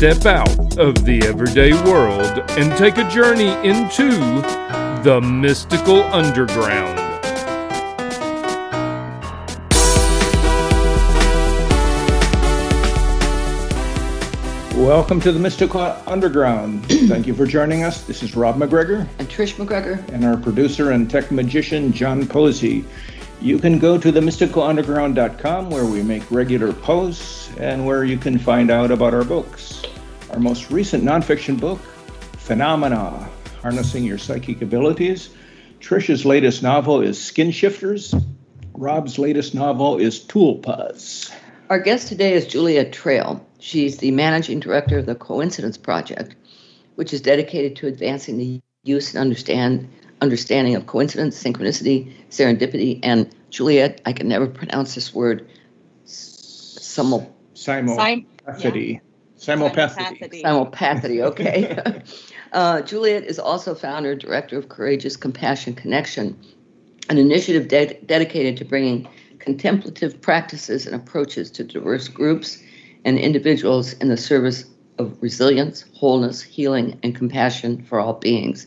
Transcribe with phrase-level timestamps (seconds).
[0.00, 4.08] Step out of the everyday world and take a journey into
[5.02, 6.96] the mystical underground.
[14.74, 16.86] Welcome to the Mystical Underground.
[16.86, 18.04] Thank you for joining us.
[18.04, 19.06] This is Rob MacGregor.
[19.18, 20.02] And Trish MacGregor.
[20.14, 22.86] And our producer and tech magician, John Posey.
[23.42, 28.70] You can go to themysticalunderground.com where we make regular posts and where you can find
[28.70, 29.79] out about our books.
[30.32, 31.80] Our most recent nonfiction book,
[32.38, 33.28] Phenomena
[33.62, 35.30] Harnessing Your Psychic Abilities.
[35.80, 38.14] Trish's latest novel is Skin Shifters.
[38.74, 41.32] Rob's latest novel is Tulpas.
[41.68, 43.44] Our guest today is Juliet Trail.
[43.58, 46.36] She's the managing director of the Coincidence Project,
[46.94, 49.88] which is dedicated to advancing the use and understand
[50.20, 55.48] understanding of coincidence, synchronicity, serendipity, and Juliet, I can never pronounce this word.
[56.04, 58.24] Simul- Simultaneity.
[58.92, 59.09] yeah.
[59.40, 60.42] Simulpathity.
[60.42, 62.02] Simulpathity, okay.
[62.52, 66.38] uh, Juliet is also founder and director of Courageous Compassion Connection,
[67.08, 72.62] an initiative de- dedicated to bringing contemplative practices and approaches to diverse groups
[73.06, 74.66] and individuals in the service
[74.98, 78.66] of resilience, wholeness, healing, and compassion for all beings.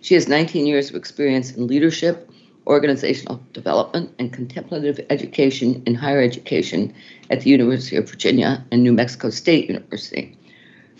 [0.00, 2.30] She has 19 years of experience in leadership,
[2.66, 6.94] organizational development, and contemplative education in higher education
[7.30, 10.36] at the University of Virginia and New Mexico State University.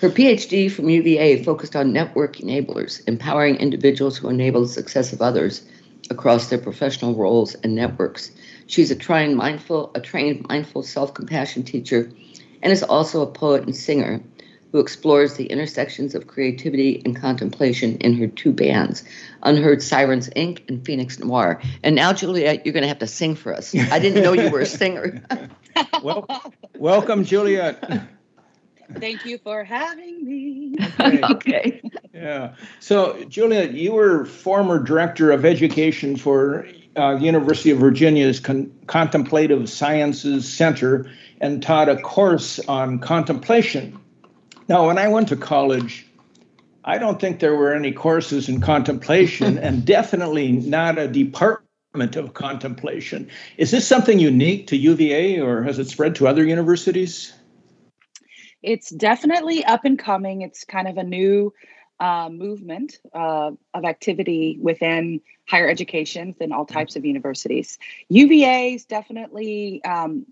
[0.01, 5.23] Her PhD from UVA focused on network enablers, empowering individuals who enable the success of
[5.23, 5.63] others
[6.11, 8.31] across their professional roles and networks.
[8.67, 12.11] She's a trained mindful, a trained mindful self-compassion teacher,
[12.63, 14.21] and is also a poet and singer
[14.75, 19.05] who explores the intersections of creativity and contemplation in her two bands,
[19.45, 20.69] Unheard Sirens Inc.
[20.69, 21.61] and Phoenix Noir.
[21.85, 23.73] And now, Juliet, you're going to have to sing for us.
[23.73, 25.23] I didn't know you were a singer.
[26.03, 26.27] well,
[26.77, 28.09] welcome, Juliet.
[28.99, 30.75] Thank you for having me.
[30.99, 31.21] Okay.
[31.31, 31.83] okay.
[32.13, 32.57] Yeah.
[32.81, 39.71] So, Juliet, you were former director of education for uh, University of Virginia's Con- Contemplative
[39.71, 41.09] Sciences Center
[41.41, 44.01] and taught a course on contemplation.
[44.69, 46.07] Now, when I went to college,
[46.85, 52.35] I don't think there were any courses in contemplation and definitely not a department of
[52.35, 53.31] contemplation.
[53.57, 57.33] Is this something unique to UVA or has it spread to other universities?
[58.63, 60.41] It's definitely up and coming.
[60.41, 61.53] It's kind of a new
[62.01, 67.79] uh, movement uh, of activity within higher education, within all types of universities.
[68.09, 70.27] UVA is definitely um,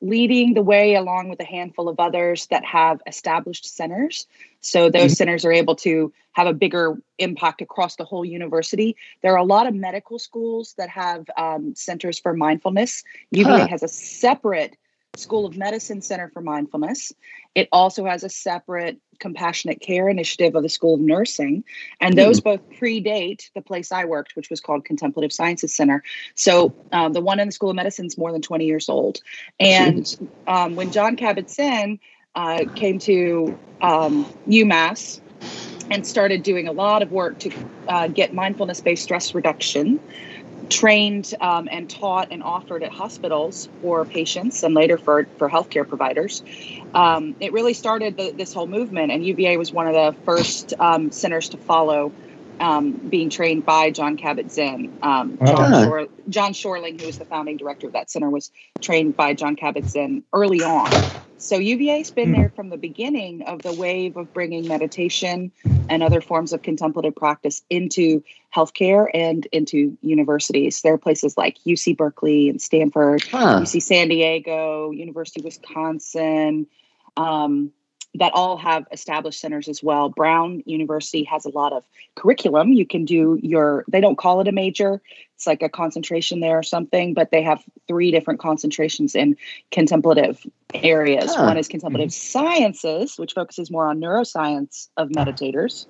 [0.00, 4.26] leading the way along with a handful of others that have established centers.
[4.60, 5.14] So those mm-hmm.
[5.14, 8.96] centers are able to have a bigger impact across the whole university.
[9.22, 13.04] There are a lot of medical schools that have um, centers for mindfulness.
[13.30, 13.68] UVA huh.
[13.68, 14.76] has a separate
[15.18, 17.12] School of Medicine Center for Mindfulness.
[17.54, 21.64] It also has a separate compassionate care initiative of the School of Nursing.
[22.00, 22.18] And hmm.
[22.18, 26.02] those both predate the place I worked, which was called Contemplative Sciences Center.
[26.34, 29.20] So um, the one in the School of Medicine is more than 20 years old.
[29.58, 31.98] And um, when Jon Kabat-Zinn
[32.34, 35.20] uh, came to um, UMass,
[35.90, 37.52] and started doing a lot of work to
[37.88, 40.00] uh, get mindfulness based stress reduction
[40.68, 45.86] trained um, and taught and offered at hospitals for patients and later for, for healthcare
[45.86, 46.42] providers.
[46.94, 50.74] Um, it really started the, this whole movement, and UVA was one of the first
[50.78, 52.12] um, centers to follow
[52.58, 54.98] um, being trained by Jon Kabat-Zinn.
[55.02, 58.50] Um, John, Shor- John Schorling, who was the founding director of that center, was
[58.80, 60.90] trained by Jon Kabat-Zinn early on.
[61.38, 65.52] So UVA's been there from the beginning of the wave of bringing meditation
[65.88, 68.24] and other forms of contemplative practice into
[68.54, 70.80] healthcare and into universities.
[70.80, 73.60] There are places like UC Berkeley and Stanford, huh.
[73.60, 76.66] UC San Diego, University of Wisconsin,
[77.16, 77.72] um,
[78.16, 80.08] that all have established centers as well.
[80.08, 81.84] Brown University has a lot of
[82.14, 82.72] curriculum.
[82.72, 85.00] You can do your, they don't call it a major,
[85.34, 89.36] it's like a concentration there or something, but they have three different concentrations in
[89.70, 91.34] contemplative areas.
[91.34, 91.44] Huh.
[91.44, 92.38] One is contemplative mm-hmm.
[92.38, 95.86] sciences, which focuses more on neuroscience of meditators.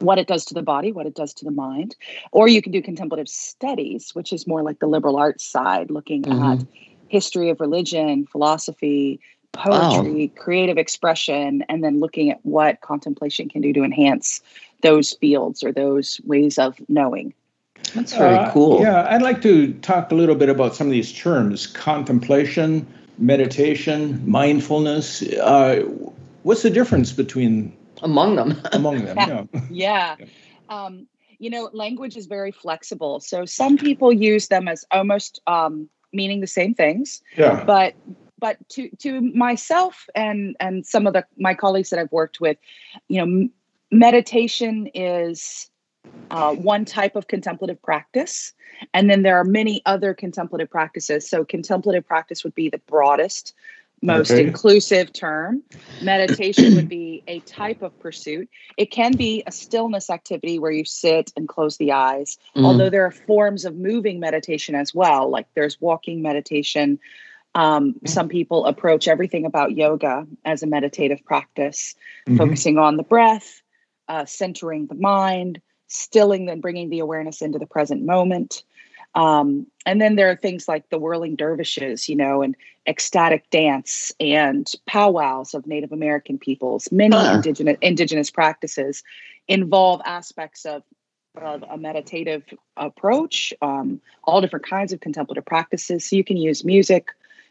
[0.00, 1.96] What it does to the body, what it does to the mind.
[2.32, 6.22] Or you can do contemplative studies, which is more like the liberal arts side, looking
[6.22, 6.42] mm-hmm.
[6.42, 6.66] at
[7.08, 9.20] history of religion, philosophy,
[9.52, 10.42] poetry, wow.
[10.42, 14.40] creative expression, and then looking at what contemplation can do to enhance
[14.82, 17.34] those fields or those ways of knowing.
[17.94, 18.80] That's very uh, cool.
[18.80, 22.86] Yeah, I'd like to talk a little bit about some of these terms contemplation,
[23.18, 25.22] meditation, mindfulness.
[25.22, 25.82] Uh,
[26.42, 28.60] what's the difference between among them?
[28.72, 29.44] among them, yeah.
[29.70, 30.16] yeah.
[30.18, 30.26] yeah.
[30.68, 31.06] Um,
[31.38, 33.18] you know, language is very flexible.
[33.18, 37.22] So some people use them as almost um, meaning the same things.
[37.36, 37.64] Yeah.
[37.64, 37.94] But
[38.40, 42.56] but to to myself and and some of the my colleagues that I've worked with,
[43.08, 43.50] you know, m-
[43.90, 45.70] meditation is
[46.30, 48.52] uh, one type of contemplative practice,
[48.94, 51.28] and then there are many other contemplative practices.
[51.28, 53.54] So contemplative practice would be the broadest
[54.02, 54.46] most okay.
[54.46, 55.62] inclusive term.
[56.02, 58.48] Meditation would be a type of pursuit.
[58.76, 62.64] It can be a stillness activity where you sit and close the eyes, mm.
[62.64, 66.98] although there are forms of moving meditation as well, like there's walking meditation,
[67.54, 68.06] um, mm-hmm.
[68.06, 71.94] some people approach everything about yoga as a meditative practice,
[72.26, 72.36] mm-hmm.
[72.36, 73.62] focusing on the breath,
[74.08, 78.62] uh, centering the mind, stilling and bringing the awareness into the present moment.
[79.16, 82.54] Um, and then there are things like the whirling dervishes, you know, and
[82.86, 86.90] ecstatic dance and powwows of Native American peoples.
[86.92, 87.36] Many uh.
[87.36, 89.02] indigenous indigenous practices
[89.48, 90.84] involve aspects of
[91.36, 92.42] of a meditative
[92.76, 96.08] approach, um, all different kinds of contemplative practices.
[96.08, 97.08] So you can use music,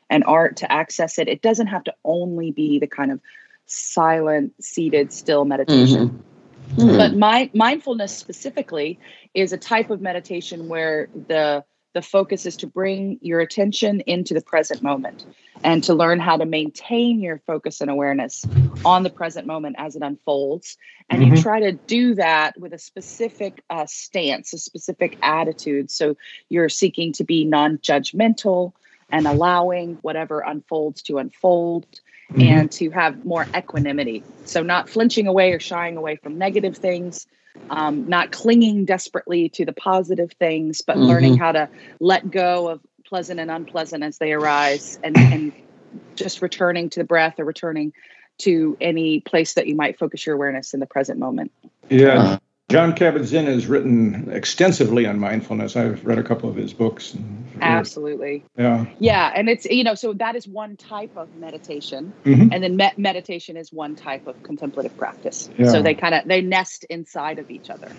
[0.10, 1.28] and art to access it.
[1.28, 3.20] It doesn't have to only be the kind of
[3.66, 6.10] silent, seated, still meditation.
[6.10, 6.82] Mm-hmm.
[6.82, 6.98] Mm-hmm.
[6.98, 9.00] But my, mindfulness specifically
[9.34, 11.64] is a type of meditation where the
[11.94, 15.26] the focus is to bring your attention into the present moment
[15.64, 18.46] and to learn how to maintain your focus and awareness
[18.86, 20.78] on the present moment as it unfolds.
[21.10, 21.36] And mm-hmm.
[21.36, 25.90] you try to do that with a specific uh, stance, a specific attitude.
[25.90, 26.16] So
[26.48, 28.74] you're seeking to be non judgmental,
[29.12, 31.86] and allowing whatever unfolds to unfold
[32.32, 32.42] mm-hmm.
[32.42, 34.24] and to have more equanimity.
[34.46, 37.28] So, not flinching away or shying away from negative things,
[37.70, 41.06] um, not clinging desperately to the positive things, but mm-hmm.
[41.06, 41.70] learning how to
[42.00, 45.52] let go of pleasant and unpleasant as they arise and, and
[46.16, 47.92] just returning to the breath or returning
[48.38, 51.52] to any place that you might focus your awareness in the present moment.
[51.90, 52.38] Yeah.
[52.70, 55.76] Jon Kabat-Zinn has written extensively on mindfulness.
[55.76, 57.18] I've read a couple of his books.
[57.60, 58.46] Absolutely.
[58.58, 58.86] Yeah.
[59.00, 62.54] Yeah, and it's you know so that is one type of meditation, mm-hmm.
[62.54, 65.50] and then me- meditation is one type of contemplative practice.
[65.58, 65.72] Yeah.
[65.72, 67.92] So they kind of they nest inside of each other.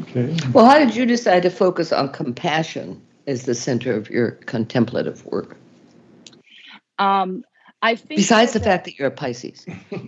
[0.00, 0.34] Okay.
[0.54, 5.24] Well, how did you decide to focus on compassion as the center of your contemplative
[5.26, 5.58] work?
[6.98, 7.44] Um,
[7.82, 9.66] I think besides the that, fact that you're a Pisces.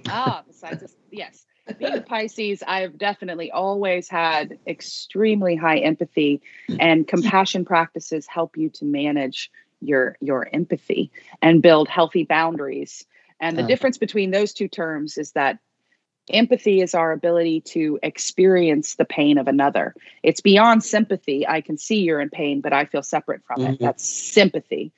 [0.09, 1.45] ah, besides this, yes
[1.79, 6.43] being a Pisces, I've definitely always had extremely high empathy,
[6.79, 9.51] and compassion practices help you to manage
[9.81, 13.07] your your empathy and build healthy boundaries.
[13.41, 15.59] And the uh, difference between those two terms is that
[16.29, 19.95] empathy is our ability to experience the pain of another.
[20.23, 21.47] It's beyond sympathy.
[21.49, 23.73] I can see you're in pain, but I feel separate from mm-hmm.
[23.73, 23.81] it.
[23.81, 24.93] That's sympathy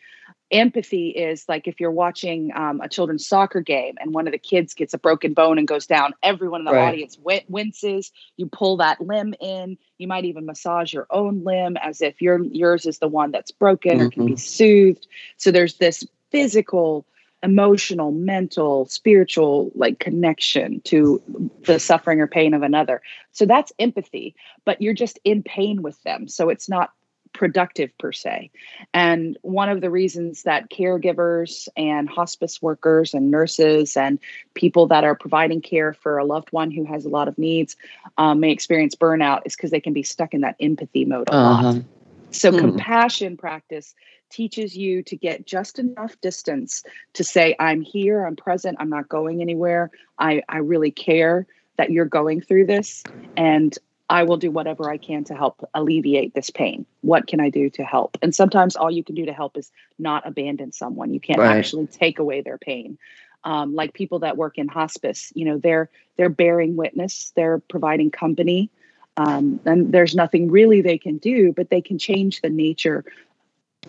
[0.53, 4.39] empathy is like if you're watching um, a children's soccer game and one of the
[4.39, 6.89] kids gets a broken bone and goes down everyone in the right.
[6.89, 7.19] audience
[7.49, 12.21] winces you pull that limb in you might even massage your own limb as if
[12.21, 14.07] your yours is the one that's broken mm-hmm.
[14.07, 14.39] or can be mm-hmm.
[14.39, 15.07] soothed
[15.39, 17.07] so there's this physical
[17.43, 21.21] emotional mental spiritual like connection to
[21.65, 23.01] the suffering or pain of another
[23.33, 26.93] so that's empathy but you're just in pain with them so it's not
[27.33, 28.51] productive per se.
[28.93, 34.19] And one of the reasons that caregivers and hospice workers and nurses and
[34.55, 37.77] people that are providing care for a loved one who has a lot of needs
[38.19, 41.35] um, may experience burnout is because they can be stuck in that empathy mode a
[41.35, 41.73] uh-huh.
[41.73, 41.83] lot.
[42.31, 42.59] So, hmm.
[42.59, 43.95] compassion practice
[44.31, 49.09] teaches you to get just enough distance to say, I'm here, I'm present, I'm not
[49.09, 49.91] going anywhere.
[50.19, 51.47] I, I really care
[51.77, 53.05] that you're going through this.
[53.37, 53.77] And
[54.13, 56.85] I will do whatever I can to help alleviate this pain.
[57.01, 58.19] What can I do to help?
[58.21, 61.15] And sometimes all you can do to help is not abandon someone.
[61.15, 61.57] You can't right.
[61.57, 62.99] actually take away their pain.
[63.43, 65.89] Um, like people that work in hospice, you know, they're
[66.19, 68.69] they're bearing witness, they're providing company,
[69.17, 73.07] um, and there's nothing really they can do, but they can change the nature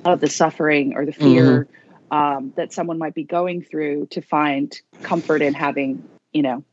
[0.06, 2.18] of the suffering or the fear mm-hmm.
[2.18, 6.02] um, that someone might be going through to find comfort in having,
[6.32, 6.64] you know,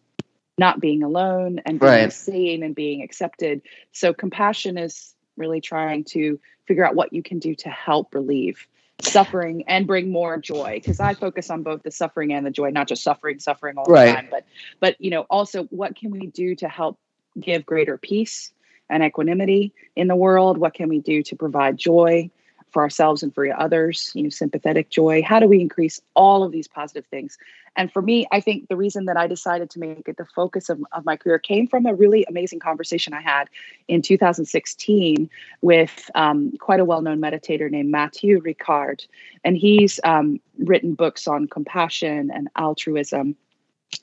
[0.61, 2.13] not being alone and being right.
[2.13, 3.63] seen and being accepted.
[3.91, 8.69] So compassion is really trying to figure out what you can do to help relieve
[9.03, 12.69] suffering and bring more joy because i focus on both the suffering and the joy
[12.69, 14.09] not just suffering suffering all right.
[14.09, 14.45] the time but
[14.79, 16.99] but you know also what can we do to help
[17.41, 18.53] give greater peace
[18.91, 22.31] and equanimity in the world what can we do to provide joy
[22.73, 25.23] for ourselves and for others, you know, sympathetic joy.
[25.23, 27.39] How do we increase all of these positive things?
[27.77, 30.69] And for me, I think the reason that I decided to make it the focus
[30.69, 33.49] of, of my career came from a really amazing conversation I had
[33.89, 39.07] in 2016 with um, quite a well known meditator named Matthieu Ricard.
[39.45, 43.37] And he's um, written books on compassion and altruism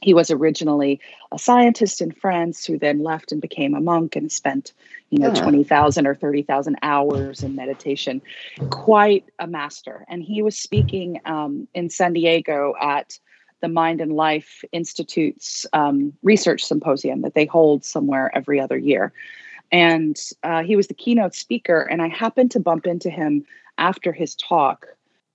[0.02, 1.00] he was originally
[1.32, 4.74] a scientist in France who then left and became a monk and spent,
[5.10, 8.22] you know, 20,000 or 30,000 hours in meditation.
[8.70, 10.06] Quite a master.
[10.08, 13.18] And he was speaking um, in San Diego at
[13.62, 19.14] the Mind and Life Institute's um, research symposium that they hold somewhere every other year.
[19.72, 21.82] And uh, he was the keynote speaker.
[21.82, 23.46] And I happened to bump into him
[23.78, 24.86] after his talk.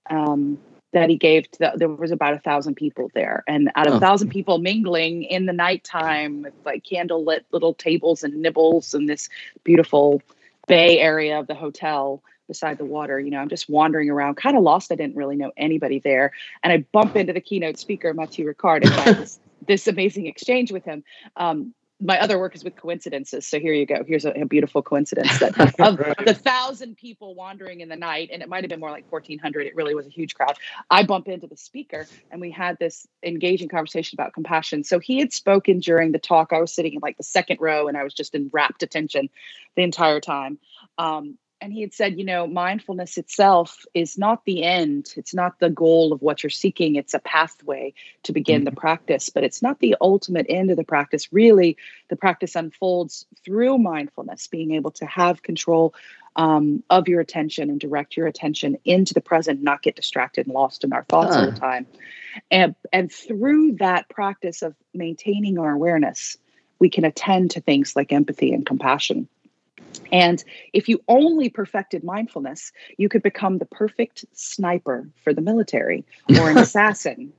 [0.09, 0.57] Um,
[0.93, 3.43] that he gave to the, there was about a thousand people there.
[3.47, 3.99] And out of a oh.
[3.99, 9.29] thousand people mingling in the nighttime with like candlelit little tables and nibbles in this
[9.63, 10.21] beautiful
[10.67, 14.55] bay area of the hotel beside the water you know i'm just wandering around kind
[14.55, 14.91] of lost.
[14.91, 16.31] I didn't really know anybody there.
[16.61, 20.71] And i bump into the keynote speaker matthieu ricard and have this, this amazing exchange
[20.71, 21.03] with him.
[21.35, 23.47] Um, my other work is with coincidences.
[23.47, 24.03] So here you go.
[24.05, 28.41] Here's a, a beautiful coincidence that of the thousand people wandering in the night, and
[28.41, 29.67] it might have been more like 1400.
[29.67, 30.57] It really was a huge crowd.
[30.89, 34.83] I bump into the speaker and we had this engaging conversation about compassion.
[34.83, 36.51] So he had spoken during the talk.
[36.51, 39.29] I was sitting in like the second row and I was just in rapt attention
[39.75, 40.59] the entire time.
[40.97, 45.13] Um, and he had said, you know, mindfulness itself is not the end.
[45.15, 46.95] It's not the goal of what you're seeking.
[46.95, 47.93] It's a pathway
[48.23, 48.75] to begin mm-hmm.
[48.75, 51.31] the practice, but it's not the ultimate end of the practice.
[51.31, 51.77] Really,
[52.09, 55.95] the practice unfolds through mindfulness, being able to have control
[56.35, 60.53] um, of your attention and direct your attention into the present, not get distracted and
[60.53, 61.87] lost in our thoughts all the time.
[62.51, 66.35] And, and through that practice of maintaining our awareness,
[66.79, 69.29] we can attend to things like empathy and compassion.
[70.11, 76.05] And if you only perfected mindfulness, you could become the perfect sniper for the military
[76.37, 77.33] or an assassin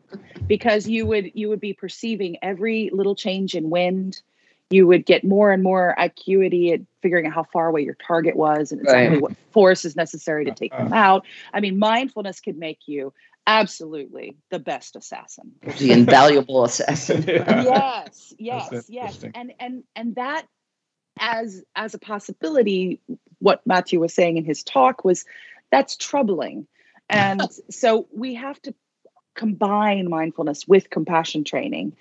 [0.47, 4.21] because you would you would be perceiving every little change in wind.
[4.71, 8.35] You would get more and more acuity at figuring out how far away your target
[8.35, 9.23] was and exactly right.
[9.23, 10.97] what force is necessary to take them uh-huh.
[10.97, 11.27] out.
[11.53, 13.13] I mean, mindfulness could make you
[13.47, 20.47] absolutely the best assassin the invaluable assassin yes yes yes and and and that
[21.19, 23.01] as as a possibility
[23.39, 25.25] what matthew was saying in his talk was
[25.71, 26.67] that's troubling
[27.09, 28.75] and so we have to
[29.35, 31.93] combine mindfulness with compassion training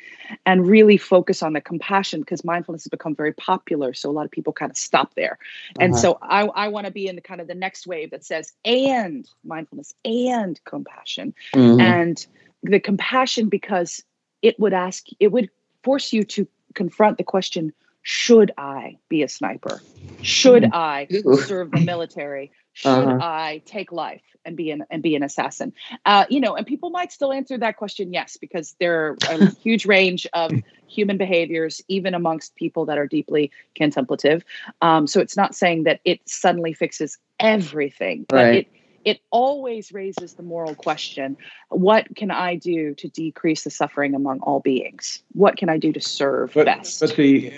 [0.45, 4.25] and really focus on the compassion because mindfulness has become very popular so a lot
[4.25, 5.39] of people kind of stop there
[5.79, 6.01] and uh-huh.
[6.01, 8.53] so i, I want to be in the kind of the next wave that says
[8.63, 11.81] and mindfulness and compassion mm-hmm.
[11.81, 12.25] and
[12.61, 14.03] the compassion because
[14.43, 15.49] it would ask it would
[15.83, 19.81] force you to confront the question should I be a sniper?
[20.21, 20.73] Should mm-hmm.
[20.73, 21.07] I
[21.45, 22.51] serve the military?
[22.73, 23.19] Should uh-huh.
[23.21, 25.73] I take life and be an and be an assassin?
[26.05, 29.49] Uh, you know, and people might still answer that question yes, because there are a
[29.63, 30.51] huge range of
[30.85, 34.43] human behaviors, even amongst people that are deeply contemplative.
[34.81, 38.55] Um, so it's not saying that it suddenly fixes everything, but right.
[38.55, 38.67] it
[39.05, 41.37] it always raises the moral question
[41.69, 45.21] what can i do to decrease the suffering among all beings?
[45.33, 46.99] What can i do to serve but, best?
[46.99, 47.53] but the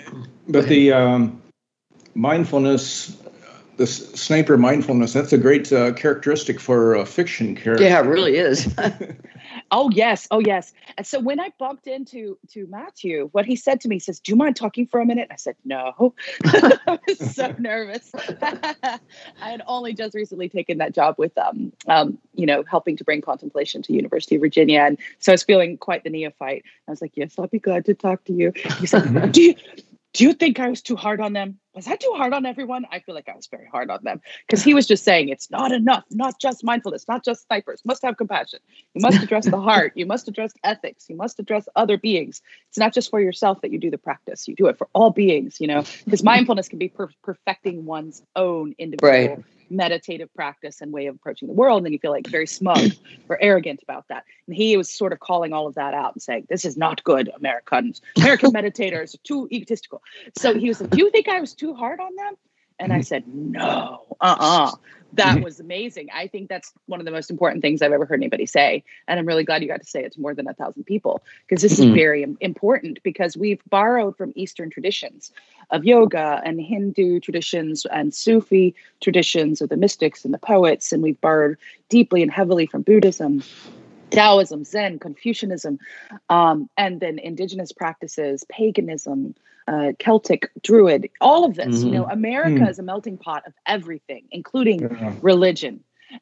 [0.48, 1.42] but the um,
[2.14, 3.16] mindfulness
[3.76, 8.36] the sniper mindfulness that's a great uh, characteristic for a fiction character yeah it really
[8.36, 8.74] is
[9.70, 10.72] Oh yes, oh yes.
[10.96, 14.20] And so when I bumped into to matthew what he said to me he says,
[14.20, 16.14] "Do you mind talking for a minute?" I said, "No."
[16.44, 18.12] I was so nervous.
[18.42, 18.98] I
[19.38, 23.20] had only just recently taken that job with um, um, you know, helping to bring
[23.20, 26.62] contemplation to University of Virginia, and so I was feeling quite the neophyte.
[26.86, 29.54] I was like, "Yes, I'll be glad to talk to you." He said, "Do you
[30.12, 31.58] do you think I was too hard on them?
[31.76, 32.86] Was I too hard on everyone?
[32.90, 35.50] I feel like I was very hard on them because he was just saying it's
[35.50, 38.60] not enough, not just mindfulness, not just snipers, must have compassion.
[38.94, 42.40] You must address the heart, you must address ethics, you must address other beings.
[42.70, 45.10] It's not just for yourself that you do the practice, you do it for all
[45.10, 50.80] beings, you know, because mindfulness can be per- perfecting one's own individual right meditative practice
[50.80, 51.78] and way of approaching the world.
[51.78, 52.92] And then you feel like very smug
[53.28, 54.24] or arrogant about that.
[54.46, 57.02] And he was sort of calling all of that out and saying, This is not
[57.04, 58.00] good, Americans.
[58.16, 60.02] American meditators are too egotistical.
[60.36, 62.34] So he was like, Do you think I was too hard on them?
[62.78, 64.64] And I said, No, uh uh-uh.
[64.64, 64.76] uh
[65.16, 65.44] that mm-hmm.
[65.44, 66.08] was amazing.
[66.12, 68.84] I think that's one of the most important things I've ever heard anybody say.
[69.08, 71.22] And I'm really glad you got to say it to more than a thousand people
[71.46, 71.90] because this mm-hmm.
[71.90, 75.32] is very important because we've borrowed from Eastern traditions
[75.70, 80.92] of yoga and Hindu traditions and Sufi traditions of the mystics and the poets.
[80.92, 81.56] And we've borrowed
[81.88, 83.42] deeply and heavily from Buddhism.
[84.10, 85.78] Taoism, Zen, Confucianism,
[86.28, 89.34] um, and then indigenous practices, paganism,
[89.68, 91.78] uh, Celtic, Druid, all of this.
[91.78, 91.86] Mm-hmm.
[91.86, 92.70] You know, America mm.
[92.70, 95.12] is a melting pot of everything, including yeah.
[95.22, 95.80] religion.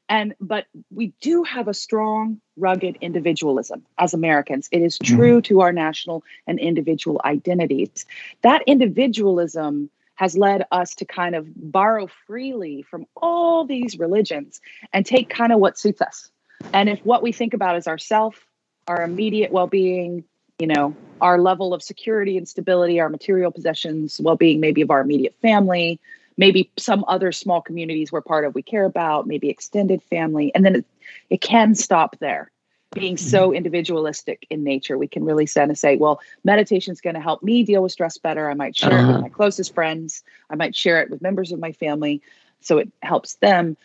[0.08, 5.16] and but we do have a strong rugged individualism as americans it is mm-hmm.
[5.16, 8.06] true to our national and individual identities
[8.40, 14.60] that individualism has led us to kind of borrow freely from all these religions
[14.92, 16.30] and take kind of what suits us
[16.73, 18.47] and if what we think about is ourself
[18.88, 20.25] our immediate well-being
[20.59, 25.00] you know our level of security and stability our material possessions well-being maybe of our
[25.00, 26.00] immediate family
[26.37, 30.52] maybe some other small communities we're part of we care about, maybe extended family.
[30.54, 30.85] And then it,
[31.30, 32.50] it can stop there.
[32.92, 33.56] Being so mm-hmm.
[33.56, 37.42] individualistic in nature, we can really kind of say, well, meditation is going to help
[37.42, 38.49] me deal with stress better.
[38.49, 39.02] I might share uh-huh.
[39.02, 39.23] it with uh-huh.
[39.23, 40.23] my closest friends.
[40.49, 42.23] I might share it with members of my family.
[42.61, 43.76] So it helps them.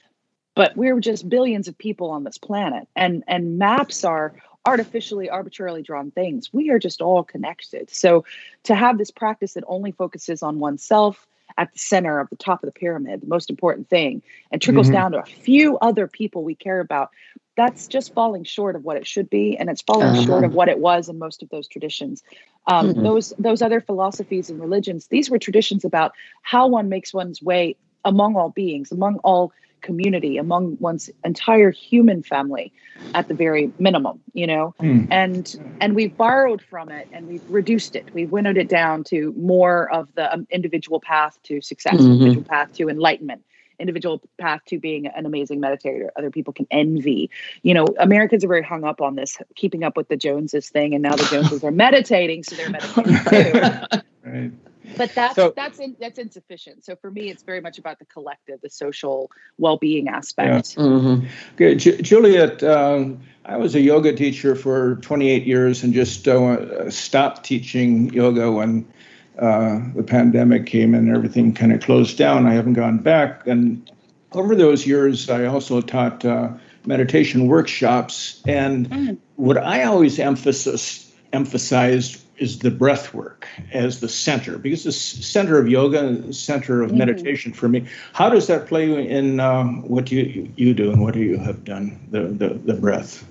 [0.59, 2.85] But we're just billions of people on this planet.
[2.93, 4.33] And and maps are
[4.65, 8.25] artificially arbitrarily drawn things we are just all connected so
[8.63, 11.25] to have this practice that only focuses on oneself
[11.57, 14.87] at the center of the top of the pyramid, the most important thing, and trickles
[14.87, 14.95] mm-hmm.
[14.95, 17.09] down to a few other people we care about,
[17.55, 20.25] that's just falling short of what it should be, and it's falling uh-huh.
[20.25, 22.23] short of what it was in most of those traditions.
[22.67, 23.03] Um, mm-hmm.
[23.03, 27.75] Those those other philosophies and religions, these were traditions about how one makes one's way
[28.05, 29.51] among all beings, among all
[29.81, 32.71] community among one's entire human family
[33.13, 34.73] at the very minimum you know?
[34.79, 35.07] Mm.
[35.11, 38.07] and and we've borrowed from it and we've reduced it.
[38.13, 42.11] We've winnowed it down to more of the um, individual path to success mm-hmm.
[42.13, 43.43] individual path to enlightenment
[43.79, 47.29] individual path to being an amazing meditator other people can envy.
[47.63, 50.93] You know americans are very hung up on this keeping up with the joneses thing
[50.93, 53.97] and now the joneses are meditating so they're meditating too.
[54.23, 54.51] Right
[54.97, 56.85] but that's so, that's in, that's insufficient.
[56.85, 60.75] So for me, it's very much about the collective, the social well-being aspect.
[60.77, 60.83] Yeah.
[60.83, 61.27] Mm-hmm.
[61.55, 62.63] Good, J- Juliet.
[62.63, 68.51] Um, I was a yoga teacher for 28 years and just uh, stopped teaching yoga
[68.51, 68.85] when
[69.39, 72.45] uh, the pandemic came and everything kind of closed down.
[72.45, 73.89] I haven't gone back, and
[74.33, 76.49] over those years, I also taught uh,
[76.85, 78.41] meditation workshops.
[78.47, 79.17] And mm.
[79.35, 85.59] what I always emphasize emphasized is the breath work as the center because the center
[85.59, 86.99] of yoga center of mm-hmm.
[86.99, 91.15] meditation for me how does that play in uh, what you you do and what
[91.15, 93.25] you have done the the, the breath?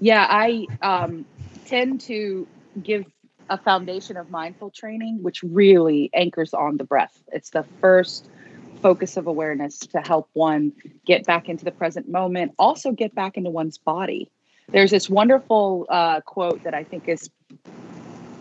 [0.00, 1.24] Yeah i um,
[1.66, 2.46] tend to
[2.82, 3.04] give
[3.48, 7.22] a foundation of mindful training which really anchors on the breath.
[7.28, 8.28] It's the first
[8.80, 10.72] focus of awareness to help one
[11.06, 14.28] get back into the present moment also get back into one's body
[14.68, 17.30] there's this wonderful uh, quote that i think is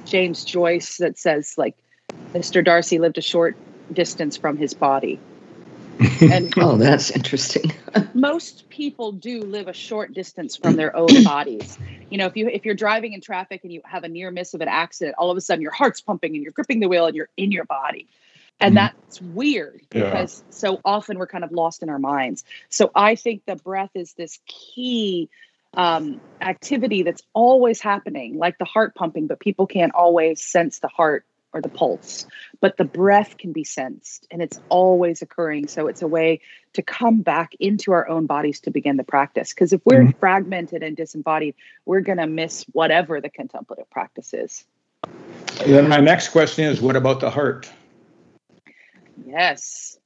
[0.05, 1.75] James Joyce that says like
[2.33, 2.63] Mr.
[2.63, 3.55] Darcy lived a short
[3.91, 5.19] distance from his body.
[6.21, 7.71] And oh, that's interesting.
[8.13, 11.77] most people do live a short distance from their own bodies.
[12.09, 14.53] You know, if you if you're driving in traffic and you have a near miss
[14.53, 17.05] of an accident, all of a sudden your heart's pumping and you're gripping the wheel
[17.05, 18.07] and you're in your body.
[18.59, 18.95] And mm-hmm.
[18.95, 20.53] that's weird because yeah.
[20.53, 22.43] so often we're kind of lost in our minds.
[22.69, 25.29] So I think the breath is this key
[25.73, 30.87] um, activity that's always happening, like the heart pumping, but people can't always sense the
[30.87, 32.25] heart or the pulse.
[32.59, 35.67] But the breath can be sensed and it's always occurring.
[35.67, 36.41] So it's a way
[36.73, 39.53] to come back into our own bodies to begin the practice.
[39.53, 40.19] Because if we're mm-hmm.
[40.19, 41.55] fragmented and disembodied,
[41.85, 44.65] we're going to miss whatever the contemplative practice is.
[45.65, 47.69] Then my next question is what about the heart?
[49.25, 49.97] Yes.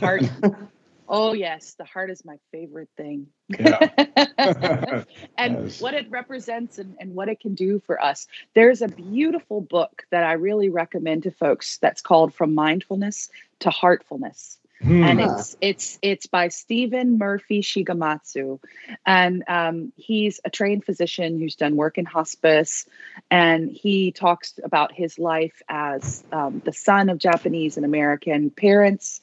[0.00, 0.30] Heart
[1.08, 3.28] Oh yes, the heart is my favorite thing.
[3.48, 3.90] Yeah.
[5.38, 5.80] and yes.
[5.80, 8.26] what it represents and, and what it can do for us.
[8.54, 13.28] There's a beautiful book that I really recommend to folks that's called From Mindfulness
[13.60, 14.58] to Heartfulness.
[14.82, 15.02] Hmm.
[15.02, 18.58] And it's it's it's by Stephen Murphy Shigematsu,
[19.06, 22.84] and um, he's a trained physician who's done work in hospice,
[23.30, 29.22] and he talks about his life as um, the son of Japanese and American parents,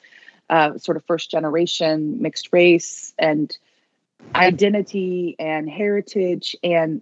[0.51, 3.57] uh, sort of first generation mixed race and
[4.35, 7.01] identity and heritage and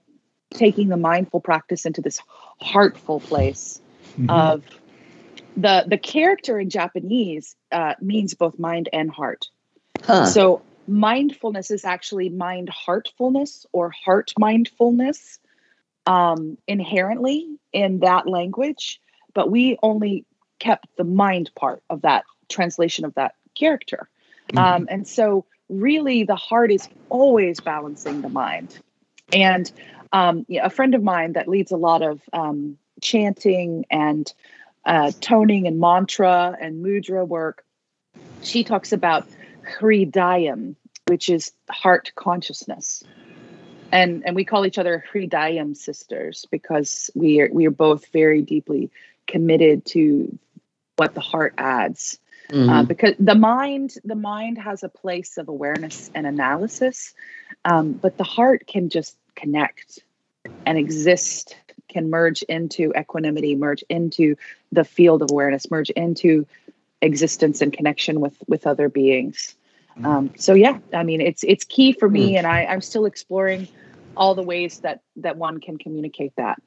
[0.54, 2.20] taking the mindful practice into this
[2.62, 3.82] heartful place
[4.14, 4.30] mm-hmm.
[4.30, 4.64] of
[5.58, 9.50] the the character in Japanese uh, means both mind and heart.
[10.04, 10.28] Huh.
[10.28, 15.40] So mindfulness is actually mind heartfulness or heart mindfulness
[16.06, 19.02] um, inherently in that language,
[19.34, 20.26] but we only
[20.60, 24.10] kept the mind part of that translation of that character.
[24.52, 24.58] Mm-hmm.
[24.58, 28.80] Um, and so, really, the heart is always balancing the mind.
[29.34, 29.72] And
[30.12, 34.32] um, yeah, a friend of mine that leads a lot of um, chanting and
[34.86, 37.64] uh, toning and mantra and mudra work,
[38.42, 39.28] she talks about
[39.80, 40.76] hridayam,
[41.08, 43.04] which is heart consciousness.
[43.92, 48.42] And, and we call each other hridayam sisters because we are we are both very
[48.42, 48.92] deeply
[49.28, 50.38] committed to
[50.98, 52.20] what the heart adds
[52.50, 52.70] mm-hmm.
[52.70, 57.14] uh, because the mind the mind has a place of awareness and analysis
[57.66, 60.00] um, but the heart can just connect
[60.66, 61.56] and exist
[61.88, 64.36] can merge into equanimity merge into
[64.72, 66.46] the field of awareness merge into
[67.02, 69.56] existence and connection with with other beings
[69.92, 70.06] mm-hmm.
[70.06, 72.38] um, so yeah i mean it's it's key for me mm.
[72.38, 73.68] and i i'm still exploring
[74.18, 76.62] all the ways that that one can communicate that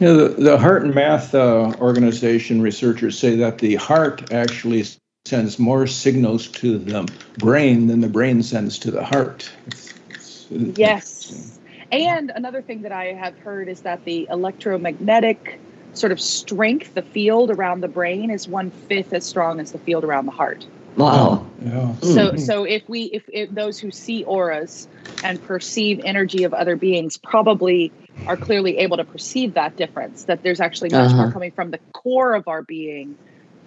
[0.00, 4.84] yeah, the, the HeartMath uh, organization researchers say that the heart actually
[5.28, 9.50] sends more signals to the brain than the brain sends to the heart.
[9.66, 11.58] It's, it's, yes.
[11.92, 15.60] And another thing that I have heard is that the electromagnetic
[15.94, 19.78] sort of strength, the field around the brain, is one fifth as strong as the
[19.78, 20.66] field around the heart.
[20.96, 21.46] Wow.
[21.62, 21.94] Yeah.
[22.00, 22.40] So mm.
[22.40, 24.88] so if we if, if those who see auras
[25.22, 27.92] and perceive energy of other beings probably
[28.26, 31.22] are clearly able to perceive that difference that there's actually much uh-huh.
[31.22, 33.16] more coming from the core of our being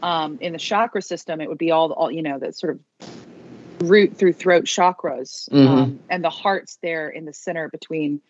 [0.03, 3.89] um, in the chakra system it would be all all you know that sort of
[3.89, 5.67] root through throat chakras mm-hmm.
[5.67, 8.21] um, and the heart's there in the center between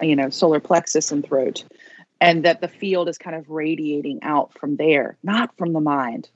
[0.00, 1.64] you know solar plexus and throat
[2.20, 6.28] and that the field is kind of radiating out from there not from the mind.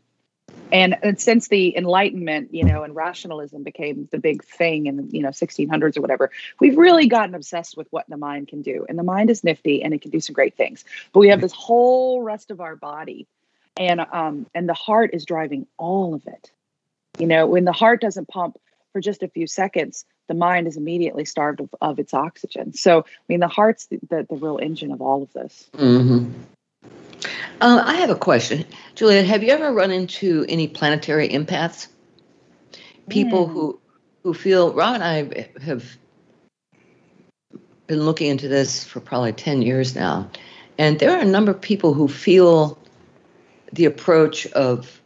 [0.73, 5.05] And, and since the enlightenment you know and rationalism became the big thing in the
[5.11, 8.85] you know 1600s or whatever we've really gotten obsessed with what the mind can do.
[8.89, 10.85] And the mind is nifty and it can do some great things.
[11.13, 13.27] But we have this whole rest of our body
[13.79, 16.51] and um and the heart is driving all of it
[17.19, 18.59] you know when the heart doesn't pump
[18.93, 23.01] for just a few seconds the mind is immediately starved of, of its oxygen so
[23.01, 26.31] i mean the heart's the, the, the real engine of all of this mm-hmm.
[27.61, 28.65] Uh, I have a question,
[28.95, 29.27] Juliet.
[29.27, 31.89] Have you ever run into any planetary empaths?
[33.09, 33.53] People mm.
[33.53, 33.81] who
[34.23, 35.85] who feel Rob and I have
[37.89, 40.31] been looking into this for probably ten years now,
[40.79, 42.79] and there are a number of people who feel
[43.73, 45.01] the approach of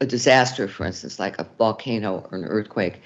[0.00, 3.00] a disaster, for instance, like a volcano or an earthquake,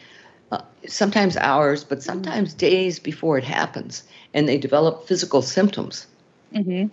[0.51, 6.07] uh, sometimes hours, but sometimes days before it happens, and they develop physical symptoms.
[6.55, 6.89] Mm-hmm.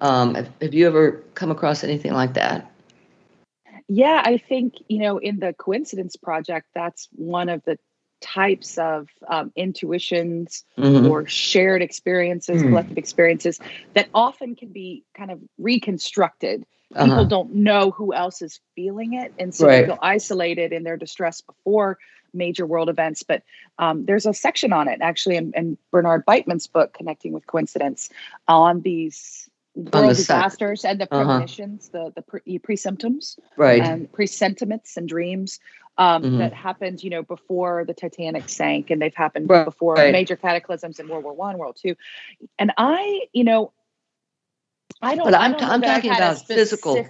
[0.00, 2.70] Um, have, have you ever come across anything like that?
[3.88, 7.78] Yeah, I think, you know, in the Coincidence Project, that's one of the
[8.20, 11.06] types of um, intuitions mm-hmm.
[11.06, 12.68] or shared experiences, mm.
[12.68, 13.58] collective experiences
[13.94, 16.64] that often can be kind of reconstructed.
[16.92, 17.24] People uh-huh.
[17.24, 19.82] don't know who else is feeling it, and so right.
[19.82, 21.98] they feel isolated in their distress before
[22.32, 23.22] major world events.
[23.22, 23.42] But
[23.78, 28.10] um, there's a section on it actually in, in Bernard Beitman's book, Connecting with Coincidence,
[28.48, 31.22] on these world disasters and the uh-huh.
[31.22, 32.10] premonitions, uh-huh.
[32.14, 35.60] the the pre, pre symptoms, right, and presentiments and dreams
[35.98, 36.38] um, mm-hmm.
[36.38, 39.64] that happened, you know, before the Titanic sank, and they've happened right.
[39.64, 40.12] before right.
[40.12, 41.94] major cataclysms in World War One, World Two,
[42.58, 43.72] and I, you know,
[45.02, 45.24] I don't.
[45.24, 47.06] But I'm, t- I'm talking about specific, physical.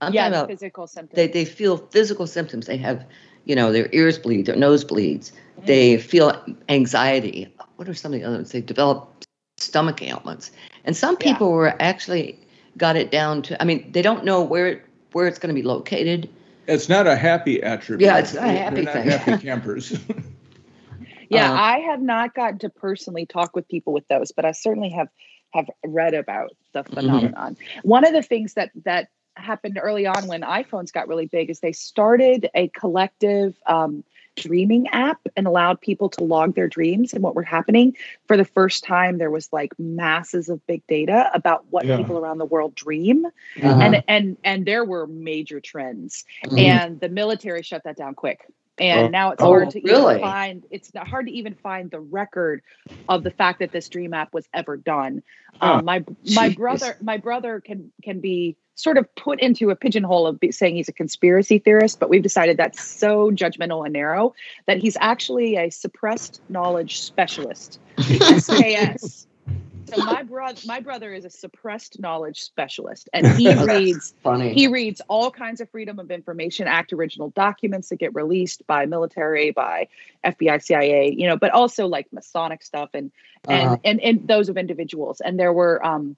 [0.00, 1.16] I'm yeah, talking about physical symptoms.
[1.16, 2.66] They they feel physical symptoms.
[2.66, 3.04] They have,
[3.44, 5.30] you know, their ears bleed, their nose bleeds.
[5.30, 5.66] Mm-hmm.
[5.66, 7.54] They feel anxiety.
[7.76, 8.50] What are some of the others?
[8.50, 9.24] They develop
[9.56, 10.50] stomach ailments.
[10.84, 11.54] And some people yeah.
[11.54, 12.38] were actually
[12.76, 14.82] got it down to I mean, they don't know where
[15.12, 16.28] where it's going to be located.
[16.66, 18.06] It's not a happy attribute.
[18.06, 19.08] Yeah, it's not a happy They're thing.
[19.08, 19.98] Not happy campers.
[21.28, 24.52] yeah, uh, I have not gotten to personally talk with people with those, but I
[24.52, 25.08] certainly have
[25.52, 26.94] have read about the mm-hmm.
[26.94, 27.54] phenomenon.
[27.54, 27.88] Mm-hmm.
[27.88, 31.60] One of the things that that happened early on when iPhones got really big is
[31.60, 34.04] they started a collective um,
[34.36, 37.96] dreaming app and allowed people to log their dreams and what were happening.
[38.26, 41.96] For the first time, there was like masses of big data about what yeah.
[41.96, 43.68] people around the world dream, uh-huh.
[43.80, 46.24] and and and there were major trends.
[46.46, 46.58] Mm-hmm.
[46.58, 48.46] And the military shut that down quick
[48.78, 50.14] and now it's hard oh, to really?
[50.14, 52.62] even find it's hard to even find the record
[53.08, 55.22] of the fact that this dream app was ever done.
[55.60, 56.04] Oh, um, my
[56.34, 60.76] my brother my brother can can be sort of put into a pigeonhole of saying
[60.76, 64.34] he's a conspiracy theorist but we've decided that's so judgmental and narrow
[64.66, 67.78] that he's actually a suppressed knowledge specialist.
[67.98, 69.26] Sks
[69.94, 74.52] so my brother my brother is a suppressed knowledge specialist and he reads funny.
[74.52, 78.86] he reads all kinds of freedom of information act original documents that get released by
[78.86, 79.86] military by
[80.24, 83.10] fbi cia you know but also like masonic stuff and
[83.48, 83.76] and uh-huh.
[83.84, 86.16] and, and those of individuals and there were um